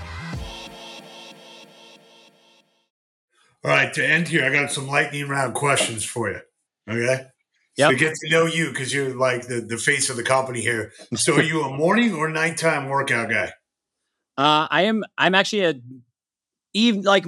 All 3.63 3.71
right, 3.71 3.93
to 3.93 4.06
end 4.06 4.30
here, 4.30 4.45
I 4.45 4.54
got 4.54 4.71
some 4.71 4.88
lightning 4.88 5.28
round 5.28 5.54
questions 5.54 6.06
for 6.06 6.30
you. 6.30 6.39
Okay. 6.89 7.25
Yep. 7.75 7.91
So 7.91 7.97
get 7.97 8.13
to 8.15 8.30
know 8.30 8.45
you 8.45 8.69
because 8.69 8.93
you're 8.93 9.15
like 9.15 9.47
the, 9.47 9.62
the 9.62 9.78
face 9.78 10.10
of 10.10 10.17
the 10.17 10.23
company 10.23 10.62
here. 10.62 10.91
So 11.15 11.36
are 11.36 11.41
you 11.41 11.63
a 11.63 11.75
morning 11.75 12.13
or 12.13 12.30
nighttime 12.30 12.89
workout 12.89 13.30
guy? 13.30 13.54
Uh, 14.38 14.67
I 14.69 14.84
am. 14.84 15.04
I'm 15.17 15.36
actually 15.36 15.63
a 15.63 15.75
even 16.73 17.02
like 17.04 17.25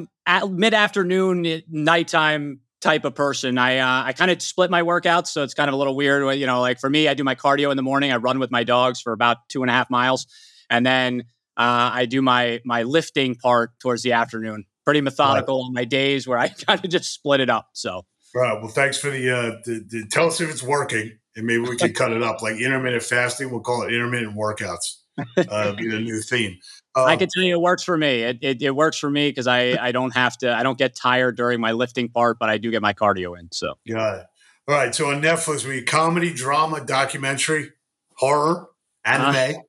mid 0.49 0.73
afternoon, 0.73 1.61
nighttime 1.69 2.61
type 2.81 3.05
of 3.05 3.15
person. 3.15 3.57
I 3.57 3.77
uh, 3.77 4.03
I 4.05 4.13
kind 4.13 4.31
of 4.31 4.41
split 4.41 4.69
my 4.69 4.81
workouts, 4.81 5.27
so 5.27 5.43
it's 5.43 5.53
kind 5.53 5.69
of 5.69 5.73
a 5.73 5.77
little 5.77 5.95
weird. 5.95 6.37
You 6.37 6.47
know, 6.47 6.61
like 6.61 6.79
for 6.79 6.89
me, 6.89 7.07
I 7.07 7.13
do 7.13 7.23
my 7.23 7.35
cardio 7.35 7.71
in 7.71 7.77
the 7.77 7.83
morning. 7.83 8.11
I 8.11 8.17
run 8.17 8.39
with 8.39 8.51
my 8.51 8.63
dogs 8.63 8.99
for 9.01 9.13
about 9.13 9.37
two 9.49 9.61
and 9.61 9.69
a 9.69 9.73
half 9.73 9.89
miles, 9.89 10.27
and 10.69 10.85
then 10.85 11.21
uh, 11.57 11.91
I 11.93 12.05
do 12.05 12.21
my 12.21 12.61
my 12.65 12.83
lifting 12.83 13.35
part 13.35 13.71
towards 13.79 14.03
the 14.03 14.13
afternoon. 14.13 14.65
Pretty 14.83 15.01
methodical 15.01 15.59
right. 15.59 15.65
on 15.67 15.73
my 15.73 15.85
days 15.85 16.27
where 16.27 16.39
I 16.39 16.47
kind 16.67 16.83
of 16.83 16.89
just 16.89 17.13
split 17.13 17.39
it 17.39 17.49
up. 17.49 17.69
So 17.73 18.05
Right. 18.33 18.59
Well, 18.59 18.69
thanks 18.69 18.97
for 18.97 19.09
the, 19.09 19.29
uh, 19.29 19.51
the, 19.65 19.85
the 19.87 20.07
tell 20.09 20.27
us 20.27 20.39
if 20.39 20.49
it's 20.49 20.63
working, 20.63 21.17
and 21.35 21.45
maybe 21.45 21.61
we 21.61 21.75
can 21.75 21.93
cut 21.93 22.11
it 22.11 22.23
up 22.23 22.41
like 22.41 22.57
intermittent 22.57 23.03
fasting. 23.03 23.51
We'll 23.51 23.61
call 23.61 23.83
it 23.83 23.93
intermittent 23.93 24.37
workouts. 24.37 24.97
Uh, 25.37 25.73
be 25.73 25.89
the 25.89 25.99
new 25.99 26.21
theme. 26.21 26.57
Um, 26.93 27.05
I 27.05 27.15
can 27.15 27.29
tell 27.33 27.43
you, 27.43 27.53
it 27.53 27.61
works 27.61 27.83
for 27.83 27.97
me. 27.97 28.21
It 28.21 28.39
it, 28.41 28.61
it 28.61 28.75
works 28.75 28.97
for 28.97 29.09
me 29.09 29.29
because 29.29 29.47
I 29.47 29.77
I 29.79 29.91
don't 29.91 30.13
have 30.13 30.37
to. 30.39 30.53
I 30.53 30.63
don't 30.63 30.77
get 30.77 30.95
tired 30.95 31.37
during 31.37 31.61
my 31.61 31.71
lifting 31.71 32.09
part, 32.09 32.37
but 32.39 32.49
I 32.49 32.57
do 32.57 32.71
get 32.71 32.81
my 32.81 32.93
cardio 32.93 33.39
in. 33.39 33.49
So 33.51 33.75
got 33.87 34.19
it. 34.19 34.25
All 34.67 34.75
right. 34.75 34.93
So 34.93 35.09
on 35.09 35.21
Netflix, 35.21 35.65
we 35.65 35.83
comedy, 35.83 36.33
drama, 36.33 36.83
documentary, 36.85 37.71
horror, 38.15 38.67
anime. 39.05 39.55
Uh, 39.55 39.61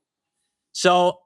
so 0.72 1.18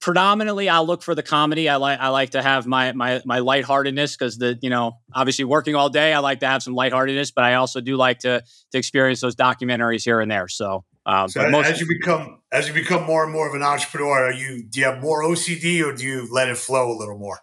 predominantly 0.00 0.68
I'll 0.68 0.86
look 0.86 1.02
for 1.02 1.14
the 1.14 1.22
comedy. 1.22 1.68
I 1.68 1.76
like 1.76 1.98
I 2.00 2.08
like 2.08 2.30
to 2.30 2.42
have 2.42 2.66
my 2.66 2.92
my 2.92 3.20
my 3.24 3.40
lightheartedness 3.40 4.16
because 4.16 4.38
the 4.38 4.58
you 4.62 4.70
know 4.70 4.98
obviously 5.12 5.44
working 5.44 5.74
all 5.74 5.88
day 5.88 6.12
I 6.14 6.20
like 6.20 6.40
to 6.40 6.46
have 6.46 6.62
some 6.62 6.74
lightheartedness, 6.74 7.32
but 7.32 7.44
I 7.44 7.54
also 7.54 7.80
do 7.80 7.96
like 7.96 8.20
to 8.20 8.42
to 8.72 8.78
experience 8.78 9.20
those 9.20 9.36
documentaries 9.36 10.04
here 10.04 10.20
and 10.20 10.30
there. 10.30 10.48
So, 10.48 10.84
um, 11.06 11.28
so 11.28 11.40
as 11.40 11.80
you 11.80 11.86
become 11.86 12.40
as 12.50 12.68
you 12.68 12.74
become 12.74 13.04
more 13.04 13.24
and 13.24 13.32
more 13.32 13.48
of 13.48 13.54
an 13.54 13.62
entrepreneur, 13.62 14.26
are 14.26 14.32
you 14.32 14.64
do 14.64 14.80
you 14.80 14.86
have 14.86 15.00
more 15.00 15.22
OCD 15.22 15.84
or 15.84 15.94
do 15.94 16.04
you 16.04 16.28
let 16.30 16.48
it 16.48 16.56
flow 16.56 16.90
a 16.90 16.96
little 16.96 17.18
more? 17.18 17.40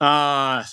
Uh 0.00 0.64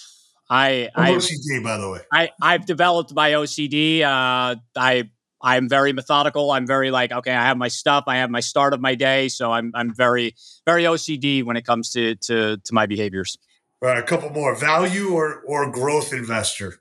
I 0.49 0.89
I 0.95 1.11
OCD 1.11 1.63
by 1.63 1.77
the 1.77 1.89
way. 1.89 1.99
I 2.11 2.29
I've 2.41 2.65
developed 2.65 3.13
my 3.13 3.31
OCD. 3.31 4.01
Uh, 4.01 4.55
I 4.75 5.09
I'm 5.41 5.69
very 5.69 5.93
methodical. 5.93 6.51
I'm 6.51 6.65
very 6.65 6.89
like, 6.89 7.11
okay, 7.11 7.33
I 7.33 7.43
have 7.45 7.57
my 7.57 7.67
stuff. 7.67 8.05
I 8.07 8.17
have 8.17 8.29
my 8.29 8.39
start 8.39 8.73
of 8.73 8.81
my 8.81 8.95
day. 8.95 9.27
So 9.27 9.51
I'm 9.51 9.71
I'm 9.73 9.93
very 9.93 10.35
very 10.65 10.83
OCD 10.83 11.43
when 11.43 11.57
it 11.57 11.65
comes 11.65 11.91
to 11.91 12.15
to 12.15 12.57
to 12.57 12.73
my 12.73 12.85
behaviors. 12.85 13.37
All 13.81 13.89
right, 13.89 13.97
a 13.97 14.03
couple 14.03 14.29
more. 14.29 14.55
Value 14.55 15.13
or 15.13 15.41
or 15.45 15.69
growth 15.71 16.13
investor? 16.13 16.75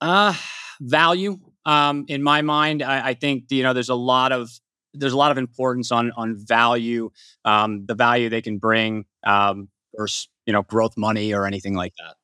Uh 0.00 0.34
value. 0.80 1.38
Um, 1.66 2.04
in 2.08 2.22
my 2.22 2.42
mind, 2.42 2.82
I, 2.82 3.08
I 3.08 3.14
think 3.14 3.44
you 3.50 3.62
know 3.62 3.72
there's 3.72 3.88
a 3.88 3.94
lot 3.94 4.32
of 4.32 4.50
there's 4.92 5.12
a 5.12 5.16
lot 5.16 5.30
of 5.30 5.38
importance 5.38 5.90
on 5.92 6.12
on 6.12 6.36
value, 6.36 7.10
um, 7.44 7.86
the 7.86 7.94
value 7.94 8.28
they 8.28 8.42
can 8.42 8.58
bring, 8.58 9.06
um, 9.24 9.68
versus 9.96 10.28
you 10.46 10.52
know 10.52 10.62
growth 10.62 10.96
money 10.96 11.32
or 11.34 11.46
anything 11.46 11.74
like 11.74 11.94
that. 11.98 12.16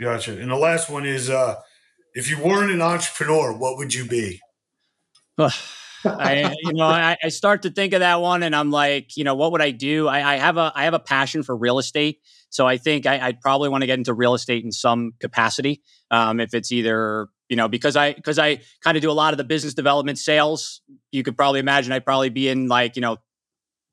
Gotcha. 0.00 0.38
And 0.38 0.50
the 0.50 0.56
last 0.56 0.88
one 0.88 1.04
is, 1.04 1.28
uh, 1.28 1.56
if 2.14 2.30
you 2.30 2.42
weren't 2.42 2.70
an 2.70 2.80
entrepreneur, 2.80 3.52
what 3.52 3.78
would 3.78 3.94
you 3.94 4.06
be? 4.06 4.40
I, 6.04 6.54
you 6.62 6.72
know, 6.74 6.86
I, 6.86 7.16
I, 7.22 7.28
start 7.28 7.62
to 7.62 7.70
think 7.70 7.92
of 7.92 8.00
that 8.00 8.20
one, 8.20 8.42
and 8.42 8.54
I'm 8.54 8.70
like, 8.70 9.16
you 9.16 9.24
know, 9.24 9.34
what 9.34 9.52
would 9.52 9.62
I 9.62 9.72
do? 9.72 10.06
I, 10.06 10.34
I 10.34 10.36
have 10.36 10.56
a, 10.56 10.72
I 10.74 10.84
have 10.84 10.94
a 10.94 11.00
passion 11.00 11.42
for 11.42 11.56
real 11.56 11.78
estate, 11.78 12.20
so 12.50 12.66
I 12.66 12.76
think 12.76 13.06
I, 13.06 13.26
would 13.26 13.40
probably 13.40 13.68
want 13.68 13.82
to 13.82 13.86
get 13.86 13.98
into 13.98 14.14
real 14.14 14.34
estate 14.34 14.64
in 14.64 14.70
some 14.70 15.12
capacity. 15.20 15.82
Um, 16.10 16.38
if 16.40 16.54
it's 16.54 16.70
either, 16.70 17.28
you 17.48 17.56
know, 17.56 17.68
because 17.68 17.96
I, 17.96 18.12
because 18.12 18.38
I 18.38 18.60
kind 18.82 18.96
of 18.96 19.02
do 19.02 19.10
a 19.10 19.12
lot 19.12 19.32
of 19.32 19.38
the 19.38 19.44
business 19.44 19.74
development 19.74 20.18
sales. 20.18 20.80
You 21.12 21.22
could 21.22 21.36
probably 21.36 21.60
imagine 21.60 21.92
I'd 21.92 22.04
probably 22.04 22.30
be 22.30 22.48
in 22.48 22.68
like, 22.68 22.96
you 22.96 23.02
know, 23.02 23.18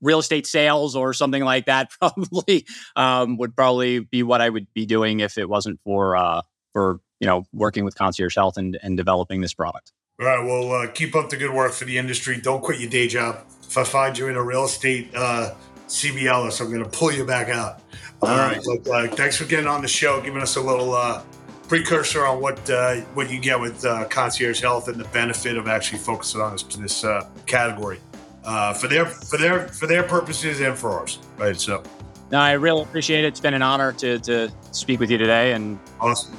real 0.01 0.19
estate 0.19 0.45
sales 0.45 0.95
or 0.95 1.13
something 1.13 1.43
like 1.43 1.65
that. 1.65 1.91
Probably 1.99 2.65
um, 2.95 3.37
would 3.37 3.55
probably 3.55 3.99
be 3.99 4.23
what 4.23 4.41
I 4.41 4.49
would 4.49 4.67
be 4.73 4.85
doing 4.85 5.21
if 5.21 5.37
it 5.37 5.47
wasn't 5.47 5.79
for, 5.83 6.15
uh, 6.15 6.41
for 6.73 6.99
you 7.19 7.27
know, 7.27 7.45
working 7.53 7.85
with 7.85 7.95
Concierge 7.95 8.35
Health 8.35 8.57
and 8.57 8.77
and 8.83 8.97
developing 8.97 9.41
this 9.41 9.53
product. 9.53 9.91
All 10.19 10.25
right. 10.25 10.45
Well, 10.45 10.71
uh, 10.71 10.87
keep 10.87 11.15
up 11.15 11.29
the 11.29 11.37
good 11.37 11.53
work 11.53 11.73
for 11.73 11.85
the 11.85 11.97
industry. 11.97 12.39
Don't 12.39 12.61
quit 12.61 12.79
your 12.79 12.89
day 12.89 13.07
job. 13.07 13.45
If 13.67 13.77
I 13.77 13.83
find 13.83 14.17
you 14.17 14.27
in 14.27 14.35
a 14.35 14.43
real 14.43 14.63
estate 14.65 15.09
uh, 15.13 15.53
CBList, 15.87 16.61
I'm 16.61 16.71
going 16.71 16.83
to 16.83 16.89
pull 16.89 17.11
you 17.11 17.25
back 17.25 17.49
out. 17.49 17.81
All 18.21 18.29
uh, 18.29 18.37
right. 18.37 18.61
But, 18.83 18.89
uh, 18.89 19.07
thanks 19.15 19.35
for 19.35 19.45
getting 19.45 19.67
on 19.67 19.81
the 19.81 19.87
show, 19.87 20.21
giving 20.21 20.41
us 20.41 20.55
a 20.55 20.61
little 20.61 20.93
uh, 20.93 21.21
precursor 21.67 22.25
on 22.25 22.41
what 22.41 22.69
uh, 22.69 22.95
what 23.13 23.29
you 23.29 23.39
get 23.39 23.59
with 23.59 23.83
uh, 23.85 24.05
concierge 24.05 24.61
health 24.61 24.87
and 24.87 24.99
the 24.99 25.07
benefit 25.09 25.57
of 25.57 25.67
actually 25.67 25.99
focusing 25.99 26.41
on 26.41 26.53
this 26.53 26.63
this 26.63 27.03
uh, 27.03 27.27
category 27.45 27.99
uh, 28.43 28.73
for 28.73 28.87
their 28.87 29.05
for 29.05 29.37
their 29.37 29.67
for 29.69 29.87
their 29.87 30.03
purposes 30.03 30.61
and 30.61 30.77
for 30.77 30.91
ours. 30.91 31.19
Right. 31.37 31.59
So. 31.59 31.83
No, 32.31 32.39
I 32.39 32.53
really 32.53 32.81
appreciate 32.81 33.23
it. 33.23 33.27
It's 33.27 33.39
been 33.39 33.53
an 33.53 33.61
honor 33.61 33.91
to 33.93 34.19
to 34.19 34.51
speak 34.71 34.99
with 34.99 35.11
you 35.11 35.17
today, 35.17 35.53
and 35.53 35.79
awesome. 35.99 36.35